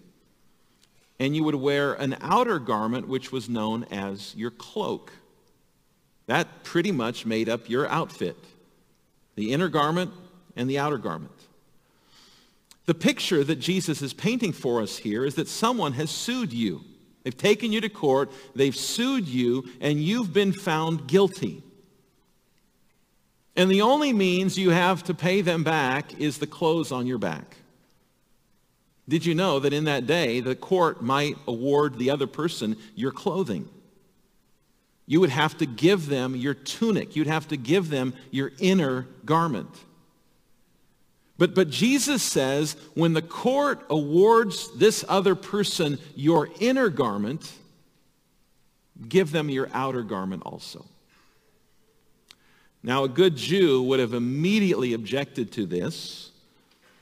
And 1.20 1.36
you 1.36 1.44
would 1.44 1.56
wear 1.56 1.94
an 1.94 2.16
outer 2.22 2.60
garment 2.60 3.08
which 3.08 3.32
was 3.32 3.50
known 3.50 3.86
as 3.86 4.36
your 4.36 4.52
cloak. 4.52 5.12
That 6.28 6.64
pretty 6.64 6.92
much 6.92 7.26
made 7.26 7.50
up 7.50 7.70
your 7.70 7.88
outfit. 7.88 8.38
The 9.36 9.54
inner 9.54 9.70
garment 9.70 10.12
and 10.56 10.70
the 10.70 10.78
outer 10.78 10.98
garment. 10.98 11.35
The 12.86 12.94
picture 12.94 13.44
that 13.44 13.56
Jesus 13.58 14.02
is 14.02 14.14
painting 14.14 14.52
for 14.52 14.82
us 14.82 14.98
here 14.98 15.26
is 15.26 15.36
that 15.36 15.48
someone 15.48 15.94
has 15.94 16.12
sued 16.12 16.54
you. 16.54 16.82
They've 17.24 17.36
taken 17.36 17.72
you 17.72 17.82
to 17.82 17.90
court, 17.90 18.32
they've 18.54 18.76
sued 18.76 19.28
you, 19.28 19.66
and 19.82 20.00
you've 20.00 20.32
been 20.32 20.54
found 20.54 21.08
guilty. 21.08 21.64
And 23.56 23.72
the 23.72 23.82
only 23.82 24.14
means 24.14 24.58
you 24.58 24.70
have 24.70 25.04
to 25.06 25.14
pay 25.14 25.42
them 25.42 25.64
back 25.64 26.20
is 26.20 26.38
the 26.38 26.48
clothes 26.48 26.92
on 26.92 27.08
your 27.08 27.18
back. 27.18 27.58
Did 29.08 29.26
you 29.26 29.34
know 29.34 29.60
that 29.60 29.74
in 29.74 29.86
that 29.86 30.06
day, 30.06 30.40
the 30.40 30.56
court 30.56 31.02
might 31.02 31.38
award 31.48 31.98
the 31.98 32.10
other 32.10 32.28
person 32.28 32.76
your 32.96 33.12
clothing? 33.12 33.70
You 35.08 35.20
would 35.20 35.30
have 35.30 35.58
to 35.60 35.66
give 35.66 36.08
them 36.08 36.36
your 36.36 36.56
tunic. 36.56 37.16
You'd 37.16 37.28
have 37.28 37.48
to 37.50 37.58
give 37.58 37.90
them 37.90 38.14
your 38.32 38.52
inner 38.60 39.08
garment. 39.24 39.70
But, 41.38 41.54
but 41.54 41.70
Jesus 41.70 42.24
says 42.24 42.78
when 42.94 43.14
the 43.14 43.22
court 43.22 43.86
awards 43.90 44.72
this 44.78 45.04
other 45.08 45.36
person 45.36 46.00
your 46.16 46.50
inner 46.60 46.90
garment, 46.90 47.52
give 49.08 49.32
them 49.32 49.50
your 49.50 49.70
outer 49.74 50.04
garment 50.04 50.44
also. 50.46 50.86
Now, 52.82 53.04
a 53.04 53.10
good 53.10 53.36
Jew 53.36 53.82
would 53.84 54.00
have 54.00 54.14
immediately 54.14 54.94
objected 54.94 55.52
to 55.54 55.66
this 55.66 56.32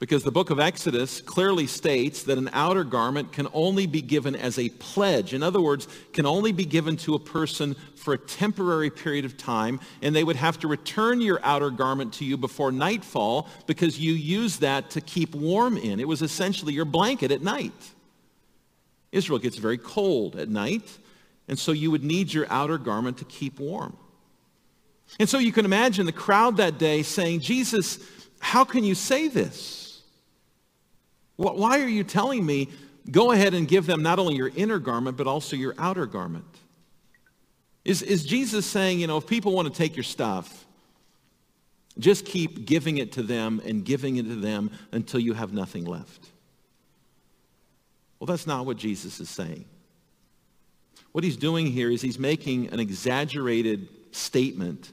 because 0.03 0.23
the 0.25 0.31
book 0.31 0.49
of 0.49 0.59
Exodus 0.59 1.21
clearly 1.21 1.65
states 1.65 2.23
that 2.23 2.37
an 2.37 2.49
outer 2.51 2.83
garment 2.83 3.31
can 3.31 3.47
only 3.53 3.87
be 3.87 4.01
given 4.01 4.35
as 4.35 4.59
a 4.59 4.67
pledge. 4.67 5.33
In 5.33 5.41
other 5.41 5.61
words, 5.61 5.87
can 6.11 6.25
only 6.25 6.51
be 6.51 6.65
given 6.65 6.97
to 6.97 7.15
a 7.15 7.19
person 7.19 7.73
for 7.95 8.13
a 8.13 8.17
temporary 8.17 8.89
period 8.89 9.23
of 9.23 9.37
time, 9.37 9.79
and 10.01 10.13
they 10.13 10.25
would 10.25 10.35
have 10.35 10.59
to 10.59 10.67
return 10.67 11.21
your 11.21 11.39
outer 11.41 11.69
garment 11.69 12.11
to 12.15 12.25
you 12.25 12.35
before 12.35 12.69
nightfall 12.69 13.47
because 13.65 13.97
you 13.97 14.11
use 14.11 14.57
that 14.57 14.89
to 14.89 14.99
keep 14.99 15.33
warm 15.33 15.77
in. 15.77 16.01
It 16.01 16.07
was 16.09 16.21
essentially 16.21 16.73
your 16.73 16.83
blanket 16.83 17.31
at 17.31 17.41
night. 17.41 17.71
Israel 19.13 19.39
gets 19.39 19.55
very 19.55 19.77
cold 19.77 20.35
at 20.35 20.49
night, 20.49 20.97
and 21.47 21.57
so 21.57 21.71
you 21.71 21.91
would 21.91 22.03
need 22.03 22.33
your 22.33 22.45
outer 22.49 22.77
garment 22.77 23.19
to 23.19 23.23
keep 23.23 23.57
warm. 23.57 23.95
And 25.17 25.29
so 25.29 25.37
you 25.37 25.53
can 25.53 25.63
imagine 25.63 26.05
the 26.05 26.11
crowd 26.11 26.57
that 26.57 26.77
day 26.77 27.03
saying, 27.03 27.39
Jesus, 27.39 27.99
how 28.39 28.65
can 28.65 28.83
you 28.83 28.95
say 28.95 29.29
this? 29.29 29.82
Why 31.35 31.79
are 31.79 31.87
you 31.87 32.03
telling 32.03 32.45
me, 32.45 32.69
go 33.09 33.31
ahead 33.31 33.53
and 33.53 33.67
give 33.67 33.85
them 33.85 34.03
not 34.03 34.19
only 34.19 34.35
your 34.35 34.51
inner 34.55 34.79
garment, 34.79 35.17
but 35.17 35.27
also 35.27 35.55
your 35.55 35.73
outer 35.77 36.05
garment? 36.05 36.45
Is, 37.83 38.01
is 38.01 38.23
Jesus 38.23 38.65
saying, 38.65 38.99
you 38.99 39.07
know, 39.07 39.17
if 39.17 39.27
people 39.27 39.51
want 39.51 39.67
to 39.67 39.73
take 39.73 39.95
your 39.95 40.03
stuff, 40.03 40.65
just 41.99 42.25
keep 42.25 42.65
giving 42.65 42.97
it 42.97 43.11
to 43.13 43.23
them 43.23 43.61
and 43.65 43.83
giving 43.83 44.17
it 44.17 44.23
to 44.23 44.35
them 44.35 44.71
until 44.91 45.19
you 45.19 45.33
have 45.33 45.53
nothing 45.53 45.85
left? 45.85 46.29
Well, 48.19 48.27
that's 48.27 48.47
not 48.47 48.65
what 48.65 48.77
Jesus 48.77 49.19
is 49.19 49.29
saying. 49.29 49.65
What 51.11 51.23
he's 51.23 51.37
doing 51.37 51.67
here 51.67 51.91
is 51.91 52.01
he's 52.01 52.17
making 52.17 52.69
an 52.69 52.79
exaggerated 52.79 53.87
statement 54.11 54.91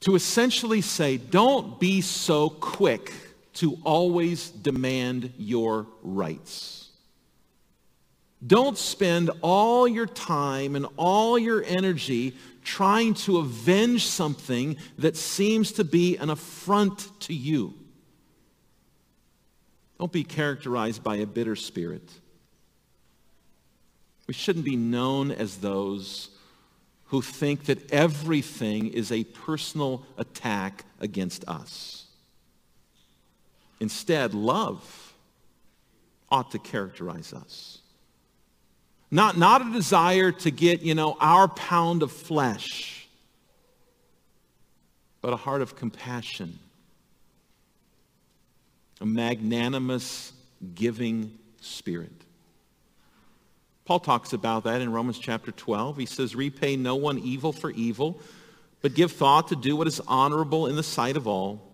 to 0.00 0.16
essentially 0.16 0.80
say, 0.80 1.16
don't 1.16 1.78
be 1.78 2.00
so 2.00 2.50
quick 2.50 3.12
to 3.54 3.78
always 3.84 4.50
demand 4.50 5.32
your 5.38 5.86
rights. 6.02 6.90
Don't 8.46 8.76
spend 8.76 9.30
all 9.40 9.88
your 9.88 10.06
time 10.06 10.76
and 10.76 10.86
all 10.96 11.38
your 11.38 11.64
energy 11.64 12.36
trying 12.62 13.14
to 13.14 13.38
avenge 13.38 14.06
something 14.06 14.76
that 14.98 15.16
seems 15.16 15.72
to 15.72 15.84
be 15.84 16.16
an 16.16 16.30
affront 16.30 17.08
to 17.20 17.34
you. 17.34 17.74
Don't 19.98 20.12
be 20.12 20.24
characterized 20.24 21.02
by 21.02 21.16
a 21.16 21.26
bitter 21.26 21.56
spirit. 21.56 22.10
We 24.26 24.34
shouldn't 24.34 24.64
be 24.64 24.76
known 24.76 25.30
as 25.30 25.58
those 25.58 26.30
who 27.04 27.22
think 27.22 27.66
that 27.66 27.92
everything 27.92 28.88
is 28.88 29.12
a 29.12 29.24
personal 29.24 30.04
attack 30.18 30.84
against 31.00 31.46
us. 31.46 32.03
Instead, 33.80 34.34
love 34.34 35.14
ought 36.30 36.50
to 36.52 36.58
characterize 36.58 37.32
us. 37.32 37.78
Not, 39.10 39.36
not 39.36 39.64
a 39.64 39.72
desire 39.72 40.32
to 40.32 40.50
get, 40.50 40.82
you 40.82 40.94
know, 40.94 41.16
our 41.20 41.46
pound 41.46 42.02
of 42.02 42.10
flesh, 42.10 43.06
but 45.20 45.32
a 45.32 45.36
heart 45.36 45.62
of 45.62 45.76
compassion, 45.76 46.58
a 49.00 49.06
magnanimous, 49.06 50.32
giving 50.74 51.38
spirit. 51.60 52.10
Paul 53.84 54.00
talks 54.00 54.32
about 54.32 54.64
that 54.64 54.80
in 54.80 54.90
Romans 54.90 55.18
chapter 55.18 55.52
12. 55.52 55.98
He 55.98 56.06
says, 56.06 56.34
repay 56.34 56.76
no 56.76 56.96
one 56.96 57.18
evil 57.18 57.52
for 57.52 57.70
evil, 57.70 58.20
but 58.80 58.94
give 58.94 59.12
thought 59.12 59.48
to 59.48 59.56
do 59.56 59.76
what 59.76 59.86
is 59.86 60.00
honorable 60.08 60.66
in 60.66 60.76
the 60.76 60.82
sight 60.82 61.16
of 61.16 61.28
all. 61.28 61.73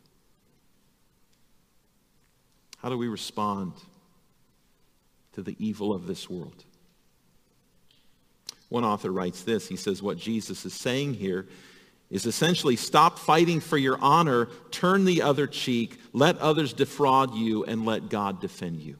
How 2.81 2.89
do 2.89 2.97
we 2.97 3.07
respond 3.07 3.73
to 5.33 5.41
the 5.41 5.55
evil 5.59 5.93
of 5.93 6.07
this 6.07 6.29
world? 6.29 6.65
One 8.69 8.83
author 8.85 9.11
writes 9.11 9.43
this. 9.43 9.67
He 9.67 9.75
says 9.75 10.01
what 10.01 10.17
Jesus 10.17 10.65
is 10.65 10.73
saying 10.73 11.15
here 11.15 11.47
is 12.09 12.25
essentially 12.25 12.75
stop 12.75 13.19
fighting 13.19 13.59
for 13.59 13.77
your 13.77 13.97
honor, 14.01 14.47
turn 14.71 15.05
the 15.05 15.21
other 15.21 15.47
cheek, 15.47 15.99
let 16.11 16.37
others 16.39 16.73
defraud 16.73 17.35
you, 17.35 17.63
and 17.65 17.85
let 17.85 18.09
God 18.09 18.41
defend 18.41 18.81
you. 18.81 18.97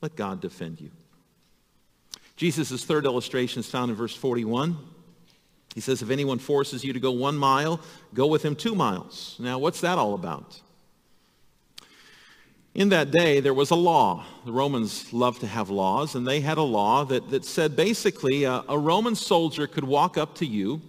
Let 0.00 0.16
God 0.16 0.40
defend 0.40 0.80
you. 0.80 0.90
Jesus' 2.36 2.84
third 2.84 3.04
illustration 3.04 3.60
is 3.60 3.70
found 3.70 3.90
in 3.90 3.96
verse 3.96 4.14
41. 4.14 4.76
He 5.74 5.80
says, 5.80 6.00
if 6.00 6.10
anyone 6.10 6.38
forces 6.38 6.84
you 6.84 6.92
to 6.92 7.00
go 7.00 7.10
one 7.10 7.36
mile, 7.36 7.80
go 8.14 8.26
with 8.26 8.44
him 8.44 8.56
two 8.56 8.74
miles. 8.74 9.36
Now, 9.38 9.58
what's 9.58 9.82
that 9.82 9.98
all 9.98 10.14
about? 10.14 10.60
In 12.76 12.90
that 12.90 13.10
day, 13.10 13.40
there 13.40 13.54
was 13.54 13.70
a 13.70 13.74
law. 13.74 14.26
The 14.44 14.52
Romans 14.52 15.10
loved 15.10 15.40
to 15.40 15.46
have 15.46 15.70
laws, 15.70 16.14
and 16.14 16.26
they 16.26 16.40
had 16.40 16.58
a 16.58 16.62
law 16.62 17.06
that, 17.06 17.30
that 17.30 17.46
said 17.46 17.74
basically 17.74 18.44
uh, 18.44 18.64
a 18.68 18.78
Roman 18.78 19.14
soldier 19.14 19.66
could 19.66 19.84
walk 19.84 20.18
up 20.18 20.34
to 20.36 20.46
you 20.46 20.82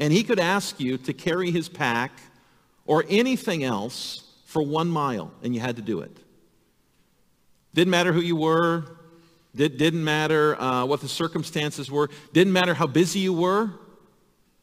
and 0.00 0.12
he 0.12 0.24
could 0.24 0.40
ask 0.40 0.80
you 0.80 0.98
to 0.98 1.12
carry 1.12 1.52
his 1.52 1.68
pack 1.68 2.10
or 2.86 3.04
anything 3.08 3.62
else 3.62 4.32
for 4.46 4.60
one 4.60 4.88
mile, 4.88 5.32
and 5.44 5.54
you 5.54 5.60
had 5.60 5.76
to 5.76 5.82
do 5.82 6.00
it. 6.00 6.18
Didn't 7.72 7.92
matter 7.92 8.12
who 8.12 8.20
you 8.20 8.34
were. 8.34 8.84
Did, 9.54 9.78
didn't 9.78 10.02
matter 10.02 10.60
uh, 10.60 10.84
what 10.86 11.00
the 11.00 11.08
circumstances 11.08 11.88
were. 11.88 12.10
Didn't 12.32 12.52
matter 12.52 12.74
how 12.74 12.88
busy 12.88 13.20
you 13.20 13.32
were. 13.32 13.70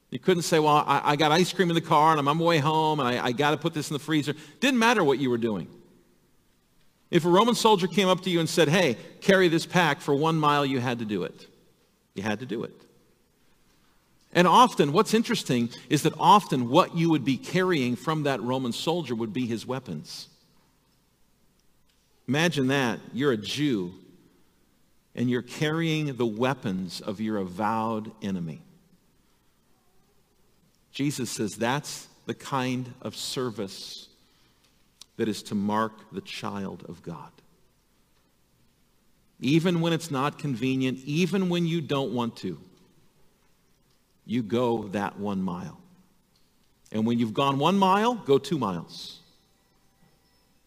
You 0.09 0.19
couldn't 0.19 0.43
say, 0.43 0.59
well, 0.59 0.83
I, 0.85 1.11
I 1.11 1.15
got 1.15 1.31
ice 1.31 1.53
cream 1.53 1.69
in 1.69 1.75
the 1.75 1.79
car 1.79 2.11
and 2.11 2.19
I'm 2.19 2.27
on 2.27 2.37
my 2.37 2.43
way 2.43 2.57
home 2.57 2.99
and 2.99 3.07
I, 3.07 3.27
I 3.27 3.31
got 3.31 3.51
to 3.51 3.57
put 3.57 3.73
this 3.73 3.89
in 3.89 3.93
the 3.93 3.99
freezer. 3.99 4.33
Didn't 4.59 4.79
matter 4.79 5.01
what 5.01 5.19
you 5.19 5.29
were 5.29 5.37
doing. 5.37 5.69
If 7.11 7.25
a 7.25 7.29
Roman 7.29 7.55
soldier 7.55 7.87
came 7.87 8.07
up 8.07 8.21
to 8.21 8.29
you 8.29 8.39
and 8.39 8.49
said, 8.49 8.67
hey, 8.67 8.97
carry 9.21 9.47
this 9.47 9.65
pack 9.65 10.01
for 10.01 10.15
one 10.15 10.37
mile, 10.37 10.65
you 10.65 10.79
had 10.79 10.99
to 10.99 11.05
do 11.05 11.23
it. 11.23 11.47
You 12.13 12.23
had 12.23 12.39
to 12.39 12.45
do 12.45 12.63
it. 12.63 12.73
And 14.33 14.47
often, 14.47 14.91
what's 14.91 15.13
interesting 15.13 15.69
is 15.89 16.03
that 16.03 16.13
often 16.19 16.69
what 16.69 16.95
you 16.95 17.09
would 17.09 17.23
be 17.23 17.37
carrying 17.37 17.95
from 17.95 18.23
that 18.23 18.41
Roman 18.41 18.73
soldier 18.73 19.15
would 19.15 19.31
be 19.31 19.45
his 19.45 19.65
weapons. 19.65 20.27
Imagine 22.27 22.67
that. 22.67 22.99
You're 23.13 23.31
a 23.31 23.37
Jew, 23.37 23.93
and 25.15 25.29
you're 25.29 25.41
carrying 25.41 26.15
the 26.15 26.25
weapons 26.25 26.99
of 26.99 27.21
your 27.21 27.37
avowed 27.37 28.11
enemy. 28.21 28.61
Jesus 30.91 31.29
says 31.29 31.55
that's 31.55 32.07
the 32.25 32.33
kind 32.33 32.93
of 33.01 33.15
service 33.15 34.09
that 35.17 35.27
is 35.27 35.43
to 35.43 35.55
mark 35.55 36.11
the 36.11 36.21
child 36.21 36.85
of 36.87 37.01
God. 37.01 37.31
Even 39.39 39.81
when 39.81 39.93
it's 39.93 40.11
not 40.11 40.37
convenient, 40.37 40.99
even 41.05 41.49
when 41.49 41.65
you 41.65 41.81
don't 41.81 42.13
want 42.13 42.37
to, 42.37 42.59
you 44.25 44.41
go 44.41 44.87
that 44.89 45.19
one 45.19 45.41
mile. 45.41 45.77
And 46.91 47.05
when 47.05 47.19
you've 47.19 47.33
gone 47.33 47.59
one 47.59 47.77
mile, 47.77 48.15
go 48.15 48.37
two 48.37 48.57
miles. 48.57 49.19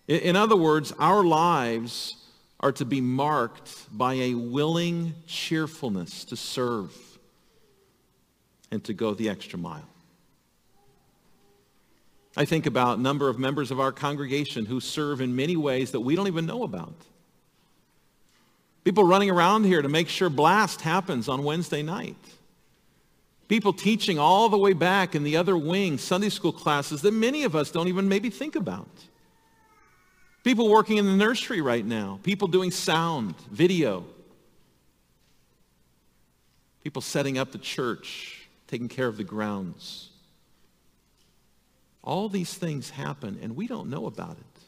In 0.06 0.36
other 0.36 0.56
words, 0.56 0.92
our 0.98 1.22
lives 1.24 2.16
are 2.60 2.72
to 2.72 2.84
be 2.84 3.00
marked 3.00 3.86
by 3.96 4.14
a 4.14 4.34
willing 4.34 5.14
cheerfulness 5.26 6.24
to 6.26 6.36
serve 6.36 6.94
and 8.70 8.82
to 8.84 8.92
go 8.92 9.14
the 9.14 9.28
extra 9.28 9.58
mile. 9.58 9.88
I 12.36 12.44
think 12.44 12.66
about 12.66 12.98
a 12.98 13.00
number 13.00 13.28
of 13.28 13.38
members 13.38 13.70
of 13.70 13.80
our 13.80 13.92
congregation 13.92 14.66
who 14.66 14.80
serve 14.80 15.20
in 15.20 15.34
many 15.34 15.56
ways 15.56 15.90
that 15.92 16.00
we 16.00 16.14
don't 16.14 16.28
even 16.28 16.46
know 16.46 16.62
about. 16.62 16.94
People 18.84 19.04
running 19.04 19.30
around 19.30 19.64
here 19.64 19.82
to 19.82 19.88
make 19.88 20.08
sure 20.08 20.30
blast 20.30 20.80
happens 20.80 21.28
on 21.28 21.44
Wednesday 21.44 21.82
night. 21.82 22.16
People 23.48 23.72
teaching 23.72 24.18
all 24.18 24.48
the 24.48 24.58
way 24.58 24.74
back 24.74 25.14
in 25.14 25.24
the 25.24 25.36
other 25.36 25.56
wing, 25.56 25.98
Sunday 25.98 26.28
school 26.28 26.52
classes 26.52 27.02
that 27.02 27.12
many 27.12 27.44
of 27.44 27.56
us 27.56 27.70
don't 27.70 27.88
even 27.88 28.08
maybe 28.08 28.30
think 28.30 28.56
about. 28.56 28.88
People 30.44 30.68
working 30.68 30.98
in 30.98 31.06
the 31.06 31.16
nursery 31.16 31.60
right 31.60 31.84
now. 31.84 32.20
People 32.22 32.48
doing 32.48 32.70
sound, 32.70 33.34
video. 33.50 34.04
People 36.84 37.02
setting 37.02 37.38
up 37.38 37.52
the 37.52 37.58
church, 37.58 38.48
taking 38.66 38.88
care 38.88 39.06
of 39.06 39.16
the 39.16 39.24
grounds. 39.24 40.07
All 42.08 42.30
these 42.30 42.54
things 42.54 42.88
happen 42.88 43.38
and 43.42 43.54
we 43.54 43.66
don't 43.66 43.90
know 43.90 44.06
about 44.06 44.38
it. 44.38 44.62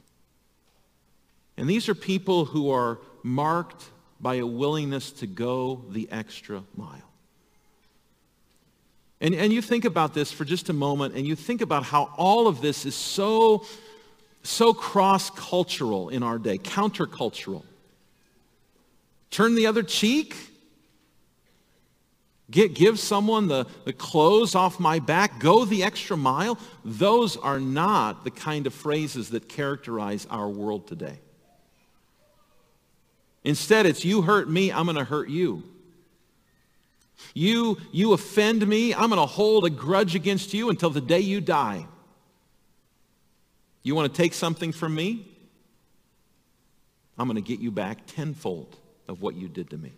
And 1.56 1.68
these 1.68 1.88
are 1.88 1.94
people 1.94 2.44
who 2.44 2.70
are 2.70 2.98
marked 3.22 3.82
by 4.20 4.34
a 4.34 4.46
willingness 4.46 5.10
to 5.12 5.26
go 5.26 5.82
the 5.88 6.06
extra 6.10 6.62
mile. 6.76 7.10
And, 9.22 9.34
and 9.34 9.54
you 9.54 9.62
think 9.62 9.86
about 9.86 10.12
this 10.12 10.30
for 10.30 10.44
just 10.44 10.68
a 10.68 10.74
moment 10.74 11.14
and 11.14 11.26
you 11.26 11.34
think 11.34 11.62
about 11.62 11.84
how 11.84 12.12
all 12.18 12.46
of 12.46 12.60
this 12.60 12.84
is 12.84 12.94
so, 12.94 13.64
so 14.42 14.74
cross-cultural 14.74 16.10
in 16.10 16.22
our 16.22 16.38
day, 16.38 16.58
countercultural. 16.58 17.64
Turn 19.30 19.54
the 19.54 19.66
other 19.66 19.82
cheek 19.82 20.36
Get, 22.50 22.74
give 22.74 22.98
someone 22.98 23.46
the, 23.46 23.66
the 23.84 23.92
clothes 23.92 24.54
off 24.54 24.80
my 24.80 24.98
back, 24.98 25.38
go 25.38 25.64
the 25.64 25.84
extra 25.84 26.16
mile. 26.16 26.58
Those 26.84 27.36
are 27.36 27.60
not 27.60 28.24
the 28.24 28.30
kind 28.30 28.66
of 28.66 28.74
phrases 28.74 29.30
that 29.30 29.48
characterize 29.48 30.26
our 30.30 30.48
world 30.48 30.88
today. 30.88 31.20
Instead, 33.44 33.86
it's 33.86 34.04
you 34.04 34.22
hurt 34.22 34.50
me, 34.50 34.72
I'm 34.72 34.84
going 34.84 34.96
to 34.96 35.04
hurt 35.04 35.28
you. 35.28 35.62
You, 37.34 37.78
you 37.92 38.12
offend 38.14 38.66
me, 38.66 38.94
I'm 38.94 39.10
going 39.10 39.20
to 39.20 39.26
hold 39.26 39.64
a 39.64 39.70
grudge 39.70 40.14
against 40.14 40.52
you 40.52 40.70
until 40.70 40.90
the 40.90 41.00
day 41.00 41.20
you 41.20 41.40
die. 41.40 41.86
You 43.82 43.94
want 43.94 44.12
to 44.12 44.22
take 44.22 44.34
something 44.34 44.72
from 44.72 44.94
me? 44.94 45.26
I'm 47.16 47.28
going 47.28 47.36
to 47.36 47.46
get 47.46 47.60
you 47.60 47.70
back 47.70 48.06
tenfold 48.06 48.76
of 49.06 49.22
what 49.22 49.36
you 49.36 49.48
did 49.48 49.70
to 49.70 49.78
me. 49.78 49.92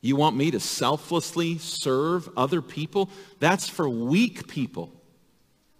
You 0.00 0.16
want 0.16 0.36
me 0.36 0.50
to 0.52 0.60
selflessly 0.60 1.58
serve 1.58 2.28
other 2.36 2.62
people? 2.62 3.10
That's 3.40 3.68
for 3.68 3.88
weak 3.88 4.46
people. 4.46 4.92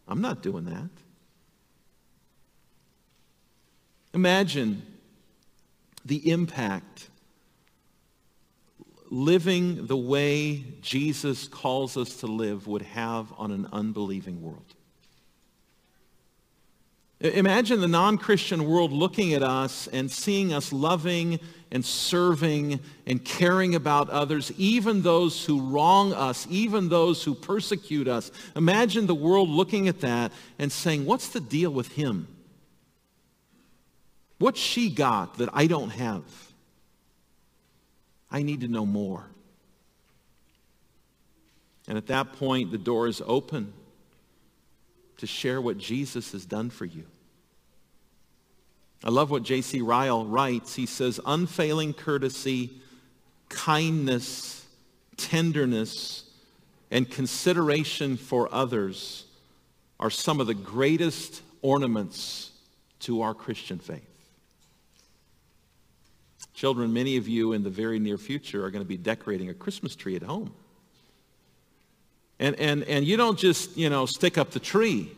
I'm 0.09 0.21
not 0.21 0.43
doing 0.43 0.65
that. 0.65 0.91
Imagine 4.15 4.83
the 6.05 6.31
impact 6.31 7.11
living 9.11 9.87
the 9.87 9.97
way 9.97 10.65
Jesus 10.81 11.47
calls 11.47 11.97
us 11.97 12.17
to 12.17 12.27
live 12.27 12.67
would 12.67 12.83
have 12.83 13.33
on 13.39 13.53
an 13.53 13.69
unbelieving 13.73 14.43
world. 14.43 14.75
Imagine 17.21 17.81
the 17.81 17.89
non-Christian 17.89 18.65
world 18.65 18.93
looking 18.93 19.35
at 19.35 19.43
us 19.43 19.89
and 19.89 20.11
seeing 20.11 20.53
us 20.53 20.73
loving 20.73 21.41
and 21.71 21.85
serving 21.85 22.81
and 23.07 23.25
caring 23.25 23.75
about 23.75 24.09
others, 24.11 24.53
even 24.57 25.03
those 25.03 25.45
who 25.45 25.61
wrong 25.61 26.13
us, 26.13 26.47
even 26.51 26.89
those 26.89 27.23
who 27.23 27.35
persecute 27.35 28.09
us. 28.09 28.31
Imagine 28.57 29.07
the 29.07 29.15
world 29.15 29.49
looking 29.49 29.89
at 29.89 30.01
that 30.01 30.33
and 30.59 30.73
saying, 30.73 31.05
what's 31.05 31.29
the 31.29 31.41
deal 31.41 31.71
with 31.71 31.93
him? 31.93 32.27
What's 34.39 34.61
she 34.61 34.89
got 34.89 35.39
that 35.39 35.51
I 35.53 35.67
don't 35.67 35.91
have? 35.91 36.23
I 38.31 38.43
need 38.43 38.61
to 38.61 38.69
know 38.69 38.87
more. 38.87 39.27
And 41.87 41.97
at 41.97 42.07
that 42.09 42.35
point, 42.35 42.71
the 42.71 42.79
door 42.79 43.09
is 43.09 43.23
open 43.27 43.73
to 45.17 45.27
share 45.27 45.61
what 45.61 45.79
Jesus 45.79 46.33
has 46.33 46.45
done 46.45 46.71
for 46.71 46.85
you. 46.85 47.05
I 49.05 49.11
love 49.11 49.31
what 49.31 49.45
J.C. 49.45 49.81
Ryle 49.81 50.25
writes. 50.25 50.75
He 50.75 50.87
says, 50.87 51.21
unfailing 51.25 51.95
courtesy, 51.95 52.71
kindness, 53.49 54.67
tenderness, 55.17 56.25
and 56.91 57.09
consideration 57.09 58.17
for 58.17 58.53
others 58.53 59.25
are 60.01 60.11
some 60.11 60.41
of 60.41 60.47
the 60.47 60.55
greatest 60.55 61.43
ornaments 61.63 62.51
to 63.01 63.23
our 63.23 63.35
Christian 63.35 63.79
faith. 63.79 64.03
Children, 66.55 66.93
many 66.93 67.17
of 67.17 67.29
you 67.29 67.53
in 67.53 67.63
the 67.63 67.71
very 67.71 68.01
near 68.01 68.19
future 68.19 68.65
are 68.65 68.71
going 68.71 68.83
to 68.83 68.89
be 68.89 68.97
decorating 68.97 69.49
a 69.49 69.55
Christmas 69.55 69.95
tree 69.95 70.17
at 70.17 70.23
home. 70.23 70.53
And, 72.41 72.57
and, 72.57 72.85
and 72.85 73.05
you 73.05 73.17
don't 73.17 73.39
just, 73.39 73.77
you 73.77 73.91
know, 73.91 74.07
stick 74.07 74.39
up 74.39 74.51
the 74.51 74.61
tree 74.61 75.11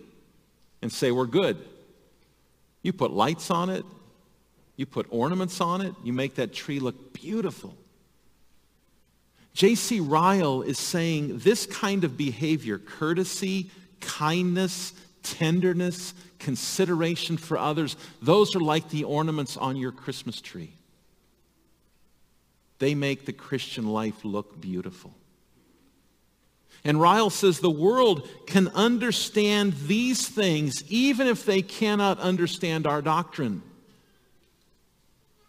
and 0.82 0.92
say, 0.92 1.10
we're 1.10 1.26
good. 1.26 1.56
You 2.82 2.92
put 2.92 3.10
lights 3.10 3.50
on 3.50 3.70
it. 3.70 3.84
You 4.76 4.86
put 4.86 5.06
ornaments 5.10 5.60
on 5.60 5.80
it. 5.80 5.94
You 6.02 6.12
make 6.12 6.36
that 6.36 6.52
tree 6.52 6.80
look 6.80 7.12
beautiful. 7.12 7.76
J.C. 9.52 10.00
Ryle 10.00 10.62
is 10.62 10.78
saying 10.78 11.38
this 11.38 11.66
kind 11.66 12.04
of 12.04 12.16
behavior, 12.16 12.78
courtesy, 12.78 13.70
kindness, 14.00 14.92
tenderness, 15.22 16.14
consideration 16.38 17.36
for 17.36 17.58
others, 17.58 17.96
those 18.22 18.56
are 18.56 18.60
like 18.60 18.88
the 18.90 19.04
ornaments 19.04 19.56
on 19.56 19.76
your 19.76 19.92
Christmas 19.92 20.40
tree. 20.40 20.72
They 22.78 22.94
make 22.94 23.26
the 23.26 23.32
Christian 23.32 23.86
life 23.86 24.24
look 24.24 24.60
beautiful. 24.60 25.14
And 26.84 27.00
Ryle 27.00 27.30
says 27.30 27.60
the 27.60 27.70
world 27.70 28.28
can 28.46 28.68
understand 28.68 29.74
these 29.86 30.26
things 30.26 30.82
even 30.90 31.26
if 31.26 31.44
they 31.44 31.62
cannot 31.62 32.18
understand 32.18 32.86
our 32.86 33.02
doctrine. 33.02 33.62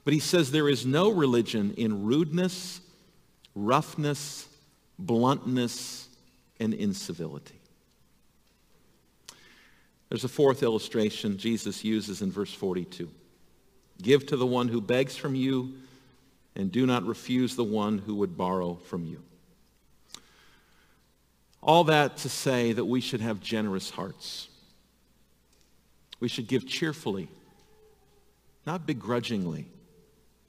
But 0.04 0.14
he 0.14 0.20
says 0.20 0.52
there 0.52 0.70
is 0.70 0.86
no 0.86 1.10
religion 1.10 1.74
in 1.78 2.04
rudeness, 2.04 2.82
roughness, 3.56 4.48
bluntness, 4.98 6.08
and 6.60 6.74
incivility. 6.74 7.60
There's 10.10 10.26
a 10.26 10.30
fourth 10.30 10.64
illustration 10.64 11.38
Jesus 11.38 11.86
uses 11.86 12.22
in 12.22 12.32
verse 12.32 12.54
42. 12.54 13.10
Give 14.02 14.26
to 14.26 14.36
the 14.36 14.46
one 14.46 14.68
who 14.68 14.82
begs 14.82 15.16
from 15.16 15.36
you, 15.36 15.76
and 16.56 16.72
do 16.72 16.86
not 16.86 17.06
refuse 17.06 17.56
the 17.56 17.64
one 17.64 18.00
who 18.00 18.16
would 18.16 18.36
borrow 18.36 18.76
from 18.76 19.06
you. 19.06 19.22
All 21.62 21.84
that 21.86 22.18
to 22.18 22.30
say 22.30 22.74
that 22.74 22.86
we 22.86 23.02
should 23.02 23.22
have 23.22 23.40
generous 23.40 23.90
hearts. 23.90 24.48
We 26.20 26.28
should 26.28 26.48
give 26.48 26.68
cheerfully, 26.68 27.28
not 28.66 28.86
begrudgingly, 28.86 29.68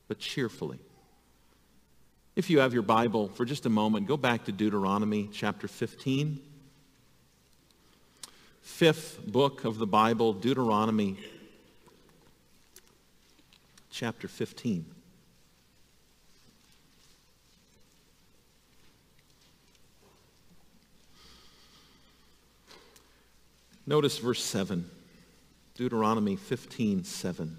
but 0.09 0.19
cheerfully. 0.19 0.79
If 2.35 2.49
you 2.49 2.61
have 2.61 2.73
your 2.73 2.83
Bible 2.83 3.29
for 3.29 3.45
just 3.45 3.67
a 3.67 3.71
moment, 3.71 4.07
go 4.07 4.17
back 4.17 4.45
to 4.45 4.53
Deuteronomy 4.53 5.29
chapter 5.33 5.69
15 5.69 6.41
fifth 8.63 9.21
book 9.27 9.65
of 9.65 9.79
the 9.79 9.87
Bible, 9.87 10.33
Deuteronomy 10.33 11.19
chapter 13.91 14.29
15. 14.29 14.87
Notice 23.87 24.19
verse 24.19 24.43
7. 24.43 24.89
Deuteronomy 25.75 26.37
15, 26.37 27.05
7. 27.05 27.57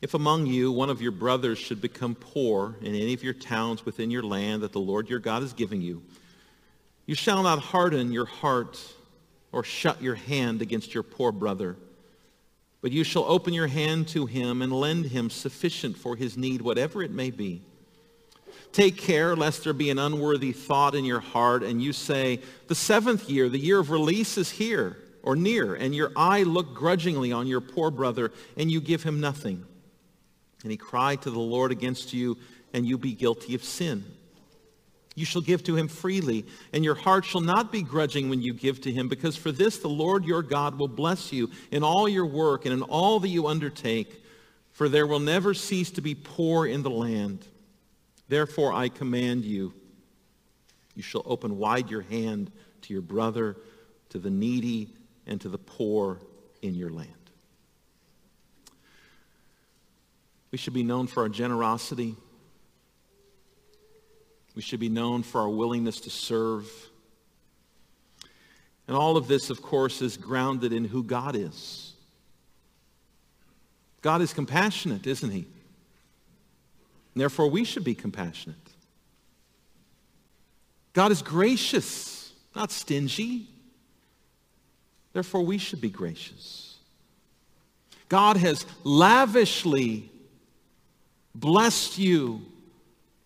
If 0.00 0.14
among 0.14 0.46
you 0.46 0.70
one 0.70 0.90
of 0.90 1.02
your 1.02 1.10
brothers 1.10 1.58
should 1.58 1.80
become 1.80 2.14
poor 2.14 2.76
in 2.80 2.94
any 2.94 3.12
of 3.14 3.24
your 3.24 3.34
towns 3.34 3.84
within 3.84 4.10
your 4.10 4.22
land 4.22 4.62
that 4.62 4.72
the 4.72 4.78
Lord 4.78 5.10
your 5.10 5.18
God 5.18 5.42
is 5.42 5.52
giving 5.52 5.82
you, 5.82 6.02
you 7.06 7.16
shall 7.16 7.42
not 7.42 7.58
harden 7.58 8.12
your 8.12 8.26
heart 8.26 8.78
or 9.50 9.64
shut 9.64 10.00
your 10.00 10.14
hand 10.14 10.62
against 10.62 10.94
your 10.94 11.02
poor 11.02 11.32
brother, 11.32 11.76
but 12.80 12.92
you 12.92 13.02
shall 13.02 13.24
open 13.24 13.52
your 13.52 13.66
hand 13.66 14.06
to 14.08 14.26
him 14.26 14.62
and 14.62 14.72
lend 14.72 15.06
him 15.06 15.30
sufficient 15.30 15.96
for 15.96 16.14
his 16.14 16.36
need, 16.36 16.62
whatever 16.62 17.02
it 17.02 17.10
may 17.10 17.30
be. 17.30 17.62
Take 18.72 18.96
care 18.96 19.34
lest 19.34 19.64
there 19.64 19.72
be 19.72 19.90
an 19.90 19.98
unworthy 19.98 20.52
thought 20.52 20.94
in 20.94 21.04
your 21.04 21.20
heart 21.20 21.62
and 21.62 21.82
you 21.82 21.92
say, 21.92 22.40
the 22.68 22.74
seventh 22.74 23.28
year, 23.28 23.48
the 23.48 23.58
year 23.58 23.78
of 23.78 23.90
release 23.90 24.38
is 24.38 24.50
here 24.50 24.96
or 25.22 25.34
near, 25.34 25.74
and 25.74 25.94
your 25.94 26.12
eye 26.16 26.42
look 26.42 26.74
grudgingly 26.74 27.32
on 27.32 27.46
your 27.46 27.60
poor 27.60 27.90
brother 27.90 28.30
and 28.56 28.70
you 28.70 28.80
give 28.80 29.02
him 29.02 29.20
nothing. 29.20 29.64
And 30.62 30.70
he 30.70 30.76
cry 30.76 31.16
to 31.16 31.30
the 31.30 31.38
Lord 31.38 31.72
against 31.72 32.12
you 32.12 32.36
and 32.72 32.86
you 32.86 32.98
be 32.98 33.14
guilty 33.14 33.54
of 33.54 33.64
sin. 33.64 34.04
You 35.14 35.24
shall 35.24 35.42
give 35.42 35.64
to 35.64 35.74
him 35.74 35.88
freely, 35.88 36.46
and 36.72 36.84
your 36.84 36.94
heart 36.94 37.24
shall 37.24 37.40
not 37.40 37.72
be 37.72 37.82
grudging 37.82 38.28
when 38.28 38.40
you 38.40 38.54
give 38.54 38.80
to 38.82 38.92
him, 38.92 39.08
because 39.08 39.34
for 39.34 39.50
this 39.50 39.78
the 39.78 39.88
Lord 39.88 40.24
your 40.24 40.42
God 40.42 40.78
will 40.78 40.86
bless 40.86 41.32
you 41.32 41.50
in 41.72 41.82
all 41.82 42.08
your 42.08 42.26
work 42.26 42.66
and 42.66 42.72
in 42.72 42.82
all 42.82 43.18
that 43.18 43.28
you 43.28 43.48
undertake, 43.48 44.22
for 44.70 44.88
there 44.88 45.08
will 45.08 45.18
never 45.18 45.54
cease 45.54 45.90
to 45.92 46.00
be 46.00 46.14
poor 46.14 46.66
in 46.66 46.84
the 46.84 46.90
land. 46.90 47.44
Therefore 48.28 48.72
I 48.72 48.88
command 48.88 49.44
you, 49.44 49.72
you 50.94 51.02
shall 51.02 51.22
open 51.24 51.58
wide 51.58 51.90
your 51.90 52.02
hand 52.02 52.50
to 52.82 52.92
your 52.92 53.02
brother, 53.02 53.56
to 54.10 54.18
the 54.18 54.30
needy, 54.30 54.90
and 55.26 55.40
to 55.40 55.48
the 55.48 55.58
poor 55.58 56.18
in 56.62 56.74
your 56.74 56.90
land. 56.90 57.12
We 60.50 60.58
should 60.58 60.74
be 60.74 60.82
known 60.82 61.06
for 61.06 61.22
our 61.22 61.28
generosity. 61.28 62.16
We 64.54 64.62
should 64.62 64.80
be 64.80 64.88
known 64.88 65.22
for 65.22 65.42
our 65.42 65.48
willingness 65.48 66.00
to 66.00 66.10
serve. 66.10 66.70
And 68.86 68.96
all 68.96 69.16
of 69.16 69.28
this, 69.28 69.50
of 69.50 69.60
course, 69.60 70.00
is 70.00 70.16
grounded 70.16 70.72
in 70.72 70.84
who 70.86 71.02
God 71.02 71.36
is. 71.36 71.92
God 74.00 74.22
is 74.22 74.32
compassionate, 74.32 75.06
isn't 75.06 75.30
he? 75.30 75.46
Therefore, 77.14 77.48
we 77.48 77.64
should 77.64 77.84
be 77.84 77.94
compassionate. 77.94 78.56
God 80.92 81.12
is 81.12 81.22
gracious, 81.22 82.32
not 82.54 82.70
stingy. 82.70 83.46
Therefore, 85.12 85.42
we 85.42 85.58
should 85.58 85.80
be 85.80 85.90
gracious. 85.90 86.76
God 88.08 88.36
has 88.36 88.64
lavishly 88.84 90.10
blessed 91.34 91.98
you 91.98 92.40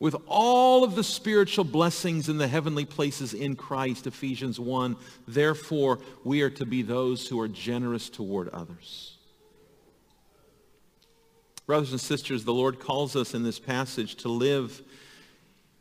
with 0.03 0.17
all 0.27 0.83
of 0.83 0.97
the 0.97 1.05
spiritual 1.05 1.65
blessings 1.65 2.29
in 2.29 2.37
the 2.37 2.49
heavenly 2.49 2.85
places 2.85 3.35
in 3.35 3.55
Christ, 3.55 4.07
Ephesians 4.09 4.59
1. 4.59 4.97
Therefore, 5.29 6.01
we 6.25 6.43
are 6.43 6.51
to 6.51 6.67
be 6.67 6.83
those 6.83 7.29
who 7.29 7.39
are 7.39 7.47
generous 7.47 8.11
toward 8.11 8.49
others. 8.49 9.17
Brothers 11.73 11.93
and 11.93 12.01
sisters, 12.03 12.45
the 12.45 12.53
Lord 12.53 12.81
calls 12.81 13.17
us 13.17 13.33
in 13.33 13.45
this 13.45 13.59
passage 13.59 14.17
to 14.17 14.29
live 14.29 14.83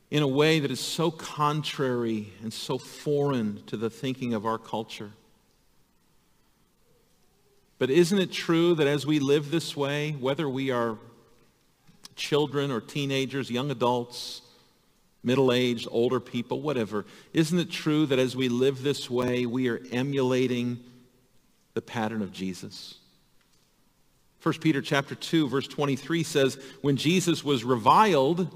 in 0.10 0.24
a 0.24 0.28
way 0.28 0.62
that 0.62 0.72
is 0.72 0.80
so 0.80 1.12
contrary 1.12 2.32
and 2.42 2.54
so 2.54 2.78
foreign 2.78 3.62
to 3.66 3.76
the 3.76 3.90
thinking 3.90 4.34
of 4.34 4.46
our 4.46 4.58
culture. 4.58 5.12
But 7.78 7.90
isn't 7.90 8.18
it 8.18 8.32
true 8.32 8.74
that 8.76 8.88
as 8.88 9.06
we 9.06 9.20
live 9.20 9.52
this 9.52 9.76
way, 9.76 10.12
whether 10.18 10.48
we 10.48 10.72
are 10.72 10.98
children 12.16 12.72
or 12.72 12.80
teenagers, 12.80 13.52
young 13.52 13.70
adults, 13.70 14.44
middle-aged, 15.24 15.90
older 15.92 16.22
people, 16.22 16.62
whatever, 16.62 17.04
isn't 17.34 17.60
it 17.60 17.70
true 17.70 18.06
that 18.06 18.18
as 18.18 18.34
we 18.34 18.48
live 18.48 18.82
this 18.82 19.10
way, 19.10 19.46
we 19.46 19.68
are 19.68 19.82
emulating 19.92 20.80
the 21.74 21.82
pattern 21.82 22.22
of 22.22 22.32
Jesus? 22.32 22.96
1 24.42 24.56
Peter 24.56 24.82
chapter 24.82 25.16
2 25.16 25.48
verse 25.48 25.68
23 25.68 26.24
says, 26.24 26.58
when 26.82 26.98
Jesus 26.98 27.44
was 27.44 27.64
reviled, 27.64 28.48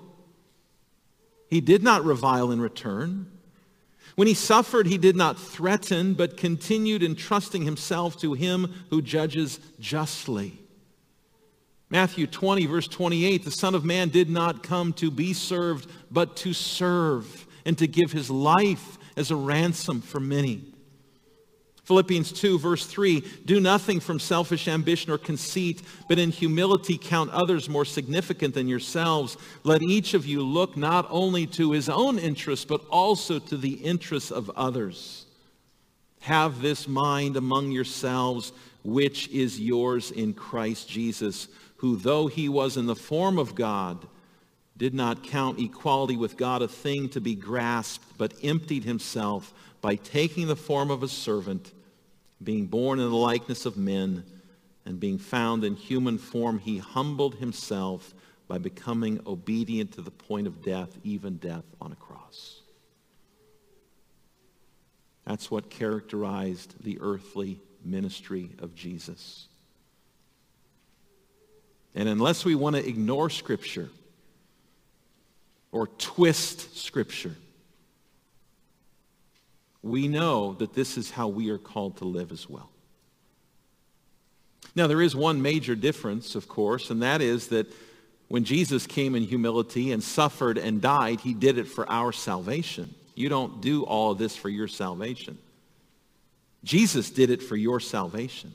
he 1.50 1.62
did 1.62 1.84
not 1.84 2.04
revile 2.04 2.52
in 2.52 2.60
return. 2.60 3.32
When 4.16 4.28
he 4.28 4.34
suffered, 4.34 4.88
he 4.88 4.98
did 4.98 5.16
not 5.16 5.40
threaten, 5.40 6.14
but 6.14 6.38
continued 6.38 7.04
entrusting 7.04 7.64
himself 7.64 8.20
to 8.22 8.34
him 8.34 8.74
who 8.90 9.02
judges 9.02 9.60
justly. 9.80 10.60
Matthew 11.90 12.26
20, 12.26 12.66
verse 12.66 12.88
28, 12.88 13.44
the 13.44 13.52
Son 13.52 13.76
of 13.76 13.86
Man 13.86 14.10
did 14.10 14.30
not 14.30 14.64
come 14.64 14.94
to 14.94 15.12
be 15.12 15.34
served, 15.34 15.90
but 16.10 16.36
to 16.38 16.54
serve 16.54 17.46
and 17.66 17.78
to 17.78 17.88
give 17.88 18.12
his 18.12 18.30
life 18.30 18.98
as 19.16 19.32
a 19.32 19.36
ransom 19.36 20.02
for 20.02 20.20
many. 20.20 20.75
Philippians 21.86 22.32
2, 22.32 22.58
verse 22.58 22.86
3, 22.88 23.24
do 23.46 23.60
nothing 23.60 24.00
from 24.00 24.20
selfish 24.20 24.68
ambition 24.68 25.12
or 25.12 25.20
conceit, 25.20 25.84
but 26.10 26.18
in 26.18 26.32
humility 26.32 26.98
count 26.98 27.30
others 27.30 27.70
more 27.70 27.86
significant 27.86 28.56
than 28.56 28.68
yourselves. 28.68 29.38
Let 29.64 29.84
each 29.84 30.16
of 30.16 30.26
you 30.26 30.42
look 30.42 30.76
not 30.76 31.06
only 31.12 31.46
to 31.48 31.72
his 31.72 31.88
own 31.88 32.18
interests, 32.18 32.66
but 32.66 32.82
also 32.90 33.38
to 33.38 33.56
the 33.56 33.74
interests 33.74 34.32
of 34.32 34.50
others. 34.56 35.28
Have 36.22 36.60
this 36.60 36.88
mind 36.88 37.38
among 37.38 37.72
yourselves, 37.72 38.52
which 38.84 39.28
is 39.28 39.60
yours 39.60 40.10
in 40.10 40.34
Christ 40.34 40.90
Jesus, 40.90 41.48
who 41.78 41.98
though 41.98 42.26
he 42.26 42.50
was 42.50 42.78
in 42.78 42.88
the 42.88 42.96
form 42.96 43.38
of 43.38 43.54
God, 43.54 44.08
did 44.78 44.94
not 44.94 45.24
count 45.24 45.60
equality 45.60 46.18
with 46.18 46.38
God 46.38 46.62
a 46.62 46.68
thing 46.68 47.10
to 47.10 47.22
be 47.22 47.36
grasped, 47.36 48.18
but 48.18 48.34
emptied 48.44 48.84
himself 48.84 49.54
by 49.82 49.96
taking 49.96 50.48
the 50.48 50.56
form 50.56 50.92
of 50.92 51.04
a 51.04 51.08
servant, 51.08 51.72
being 52.44 52.66
born 52.66 53.00
in 53.00 53.10
the 53.10 53.16
likeness 53.16 53.66
of 53.66 53.78
men, 53.78 54.24
and 54.86 55.00
being 55.00 55.18
found 55.18 55.64
in 55.64 55.76
human 55.76 56.18
form, 56.18 56.60
he 56.60 56.78
humbled 56.78 57.36
himself 57.36 58.14
by 58.48 58.58
becoming 58.58 59.20
obedient 59.26 59.94
to 59.94 60.02
the 60.02 60.12
point 60.12 60.46
of 60.46 60.62
death, 60.62 60.96
even 61.04 61.38
death 61.38 61.64
on 61.82 61.92
a 61.92 61.96
cross. 61.96 62.62
That's 65.26 65.50
what 65.50 65.72
characterized 65.72 66.84
the 66.84 67.00
earthly 67.02 67.60
ministry 67.84 68.52
of 68.60 68.76
Jesus. 68.76 69.48
And 71.96 72.08
unless 72.08 72.46
we 72.46 72.54
want 72.54 72.76
to 72.76 72.88
ignore 72.88 73.30
Scripture 73.30 73.90
or 75.76 75.88
twist 75.98 76.78
Scripture, 76.78 77.36
we 79.84 80.08
know 80.08 80.54
that 80.54 80.74
this 80.74 80.98
is 80.98 81.12
how 81.12 81.28
we 81.28 81.50
are 81.50 81.58
called 81.58 81.98
to 81.98 82.06
live 82.06 82.32
as 82.32 82.50
well. 82.50 82.70
Now, 84.74 84.88
there 84.88 85.02
is 85.02 85.18
one 85.18 85.42
major 85.42 85.76
difference, 85.76 86.34
of 86.34 86.48
course, 86.48 86.92
and 86.92 87.02
that 87.02 87.22
is 87.22 87.50
that 87.50 87.68
when 88.30 88.46
Jesus 88.46 88.88
came 88.88 89.16
in 89.16 89.24
humility 89.24 89.92
and 89.92 90.02
suffered 90.02 90.58
and 90.58 90.82
died, 90.82 91.20
he 91.20 91.34
did 91.34 91.58
it 91.58 91.68
for 91.68 91.88
our 91.92 92.14
salvation. 92.14 92.96
You 93.14 93.28
don't 93.28 93.60
do 93.60 93.84
all 93.84 94.14
of 94.14 94.18
this 94.18 94.34
for 94.34 94.48
your 94.48 94.70
salvation. 94.70 95.38
Jesus 96.64 97.10
did 97.10 97.30
it 97.30 97.44
for 97.44 97.58
your 97.58 97.82
salvation. 97.82 98.54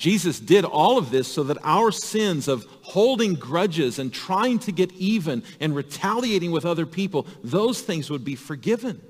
Jesus 0.00 0.40
did 0.40 0.64
all 0.64 0.96
of 0.96 1.10
this 1.10 1.28
so 1.28 1.42
that 1.42 1.58
our 1.62 1.92
sins 1.92 2.48
of 2.48 2.64
holding 2.80 3.34
grudges 3.34 3.98
and 3.98 4.10
trying 4.10 4.58
to 4.60 4.72
get 4.72 4.90
even 4.92 5.42
and 5.60 5.76
retaliating 5.76 6.52
with 6.52 6.64
other 6.64 6.86
people, 6.86 7.26
those 7.44 7.82
things 7.82 8.08
would 8.08 8.24
be 8.24 8.34
forgiven. 8.34 9.02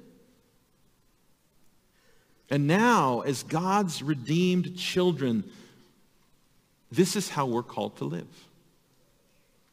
And 2.51 2.67
now, 2.67 3.21
as 3.21 3.45
God's 3.45 4.03
redeemed 4.03 4.77
children, 4.77 5.45
this 6.91 7.15
is 7.15 7.31
how 7.31 7.47
we're 7.47 7.63
called 7.63 7.97
to 7.99 8.05
live. 8.05 8.27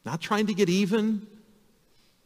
Not 0.06 0.22
trying 0.22 0.46
to 0.46 0.54
get 0.54 0.70
even, 0.70 1.26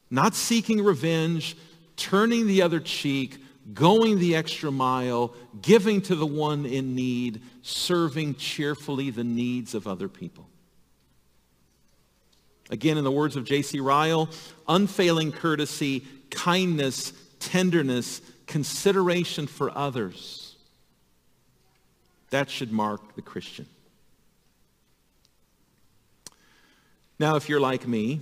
not 0.09 0.35
seeking 0.35 0.83
revenge, 0.83 1.55
turning 1.95 2.45
the 2.45 2.61
other 2.61 2.81
cheek, 2.81 3.37
going 3.74 4.20
the 4.20 4.36
extra 4.36 4.72
mile, 4.72 5.34
giving 5.62 6.01
to 6.03 6.16
the 6.16 6.26
one 6.26 6.66
in 6.66 6.95
need, 6.95 7.41
serving 7.62 8.36
cheerfully 8.36 9.09
the 9.09 9.24
needs 9.24 9.76
of 9.76 9.88
other 9.88 10.09
people. 10.09 10.47
Again, 12.70 12.97
in 12.97 13.03
the 13.03 13.12
words 13.12 13.36
of 13.36 13.43
J.C. 13.43 13.80
Ryle, 13.80 14.30
unfailing 14.68 15.32
courtesy, 15.32 16.05
kindness, 16.30 17.14
tenderness, 17.39 18.22
consideration 18.47 19.47
for 19.47 19.76
others 19.78 20.55
that 22.32 22.49
should 22.49 22.72
mark 22.72 23.16
the 23.16 23.22
Christian. 23.22 23.68
Now, 27.20 27.36
if 27.36 27.47
you're 27.47 27.59
like 27.59 27.88
me, 27.88 28.22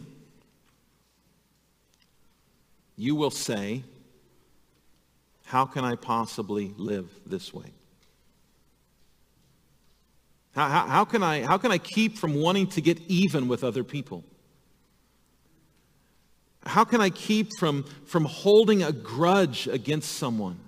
you 2.97 3.15
will 3.15 3.31
say, 3.31 3.83
how 5.49 5.65
can 5.65 5.83
I 5.83 5.95
possibly 5.95 6.75
live 6.77 7.09
this 7.25 7.51
way? 7.51 7.65
How, 10.53 10.69
how, 10.69 10.85
how, 10.85 11.05
can 11.05 11.23
I, 11.23 11.41
how 11.41 11.57
can 11.57 11.71
I 11.71 11.79
keep 11.79 12.19
from 12.19 12.35
wanting 12.35 12.67
to 12.67 12.81
get 12.81 12.99
even 13.07 13.47
with 13.47 13.63
other 13.63 13.83
people? 13.83 14.23
How 16.67 16.83
can 16.83 17.01
I 17.01 17.09
keep 17.09 17.49
from, 17.57 17.83
from 18.05 18.25
holding 18.25 18.83
a 18.83 18.91
grudge 18.91 19.67
against 19.67 20.17
someone? 20.17 20.59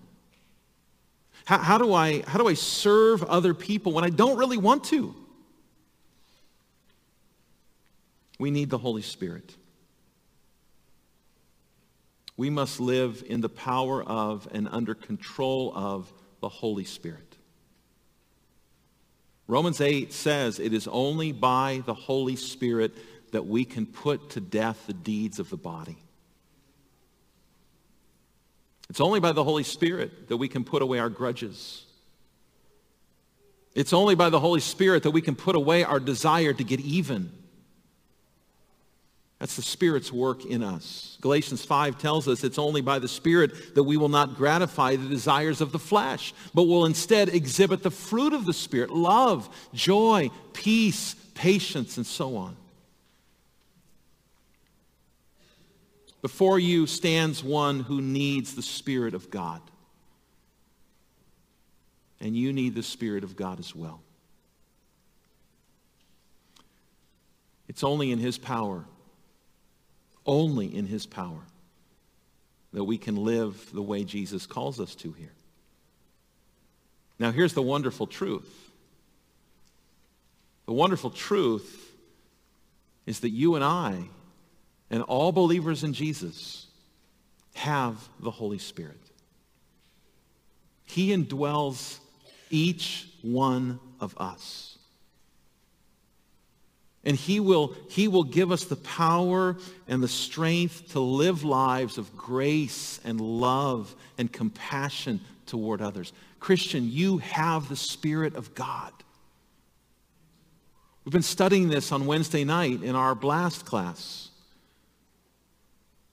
How, 1.46 1.60
how, 1.60 1.78
do 1.78 1.94
I, 1.94 2.24
how 2.26 2.40
do 2.40 2.48
I 2.48 2.56
serve 2.56 3.22
other 3.26 3.54
people 3.54 3.92
when 3.92 4.04
I 4.04 4.10
don't 4.10 4.40
really 4.40 4.58
want 4.58 4.86
to? 4.86 5.14
We 8.40 8.50
need 8.50 8.72
the 8.72 8.80
Holy 8.80 9.04
Spirit. 9.04 9.56
We 12.38 12.50
must 12.50 12.80
live 12.80 13.24
in 13.28 13.42
the 13.42 13.50
power 13.50 14.04
of 14.04 14.48
and 14.52 14.68
under 14.72 14.96
control 14.96 15.72
of 15.76 16.12
the 16.40 16.50
Holy 16.50 16.86
Spirit. 16.86 17.38
Romans 19.48 19.82
8 19.82 20.14
says 20.14 20.60
it 20.60 20.74
is 20.74 20.88
only 20.88 21.32
by 21.32 21.84
the 21.86 21.94
Holy 21.94 22.36
Spirit 22.36 22.94
that 23.32 23.46
we 23.46 23.66
can 23.66 23.86
put 23.86 24.32
to 24.32 24.40
death 24.42 24.88
the 24.88 24.94
deeds 24.94 25.40
of 25.40 25.50
the 25.50 25.58
body. 25.58 25.98
It's 28.90 29.02
only 29.02 29.20
by 29.20 29.32
the 29.32 29.44
Holy 29.44 29.64
Spirit 29.64 30.28
that 30.30 30.38
we 30.38 30.48
can 30.48 30.64
put 30.64 30.82
away 30.82 31.00
our 31.00 31.10
grudges. 31.10 31.86
It's 33.74 33.94
only 33.94 34.16
by 34.16 34.30
the 34.30 34.40
Holy 34.40 34.60
Spirit 34.60 35.04
that 35.04 35.12
we 35.12 35.22
can 35.22 35.36
put 35.36 35.56
away 35.56 35.84
our 35.84 36.00
desire 36.00 36.54
to 36.54 36.64
get 36.64 36.82
even. 36.82 37.32
That's 39.42 39.56
the 39.56 39.64
Spirit's 39.64 40.14
work 40.14 40.46
in 40.46 40.62
us. 40.62 41.18
Galatians 41.20 41.66
5 41.66 41.98
tells 41.98 42.28
us 42.28 42.44
it's 42.44 42.60
only 42.60 42.82
by 42.82 43.00
the 43.00 43.08
Spirit 43.08 43.74
that 43.74 43.82
we 43.82 43.98
will 43.98 44.08
not 44.08 44.36
gratify 44.36 44.98
the 44.98 45.10
desires 45.10 45.62
of 45.62 45.72
the 45.72 45.80
flesh, 45.80 46.36
but 46.54 46.66
will 46.66 46.86
instead 46.86 47.28
exhibit 47.28 47.82
the 47.82 47.90
fruit 47.90 48.34
of 48.34 48.46
the 48.46 48.54
Spirit, 48.54 48.92
love, 48.92 49.50
joy, 49.74 50.30
peace, 50.54 51.16
patience, 51.34 51.98
and 51.98 52.06
so 52.06 52.38
on. 52.38 52.56
Before 56.22 56.60
you 56.60 56.86
stands 56.86 57.44
one 57.44 57.80
who 57.80 58.00
needs 58.00 58.54
the 58.54 58.62
Spirit 58.62 59.16
of 59.16 59.32
God. 59.32 59.64
And 62.20 62.38
you 62.38 62.54
need 62.54 62.76
the 62.76 62.84
Spirit 62.84 63.24
of 63.24 63.36
God 63.36 63.58
as 63.58 63.76
well. 63.76 64.04
It's 67.68 67.84
only 67.84 68.12
in 68.12 68.20
his 68.20 68.38
power, 68.38 68.86
only 70.26 70.76
in 70.76 70.86
his 70.86 71.06
power, 71.06 71.42
that 72.74 72.84
we 72.84 72.98
can 72.98 73.16
live 73.16 73.70
the 73.74 73.82
way 73.82 74.04
Jesus 74.04 74.46
calls 74.46 74.80
us 74.80 74.96
to 74.96 75.12
here. 75.14 75.34
Now, 77.20 77.32
here's 77.32 77.54
the 77.54 77.62
wonderful 77.62 78.08
truth. 78.08 78.72
The 80.66 80.74
wonderful 80.74 81.10
truth 81.10 81.94
is 83.06 83.20
that 83.22 83.30
you 83.30 83.56
and 83.56 83.64
I 83.64 84.06
and 84.90 85.04
all 85.04 85.32
believers 85.32 85.84
in 85.84 85.94
Jesus 85.94 86.68
have 87.56 87.98
the 88.20 88.32
Holy 88.32 88.58
Spirit. 88.58 89.00
He 90.86 91.10
indwells 91.10 92.00
each 92.50 93.08
one 93.22 93.80
of 94.00 94.18
us. 94.18 94.71
And 97.04 97.18
he 97.18 97.40
will, 97.40 97.76
he 97.90 98.08
will 98.08 98.24
give 98.24 98.52
us 98.52 98.66
the 98.66 98.76
power 98.76 99.58
and 99.88 100.04
the 100.04 100.08
strength 100.08 100.92
to 100.92 101.00
live 101.00 101.44
lives 101.44 101.98
of 101.98 102.16
grace 102.16 103.00
and 103.04 103.20
love 103.20 103.96
and 104.18 104.32
compassion 104.32 105.20
toward 105.48 105.82
others. 105.82 106.14
Christian, 106.40 106.90
you 106.92 107.18
have 107.20 107.70
the 107.70 107.76
Spirit 107.76 108.36
of 108.36 108.54
God. 108.54 108.94
We've 111.04 111.12
been 111.12 111.24
studying 111.24 111.70
this 111.70 111.92
on 111.92 112.06
Wednesday 112.06 112.44
night 112.44 112.84
in 112.84 112.96
our 112.96 113.16
blast 113.16 113.66
class. 113.66 114.30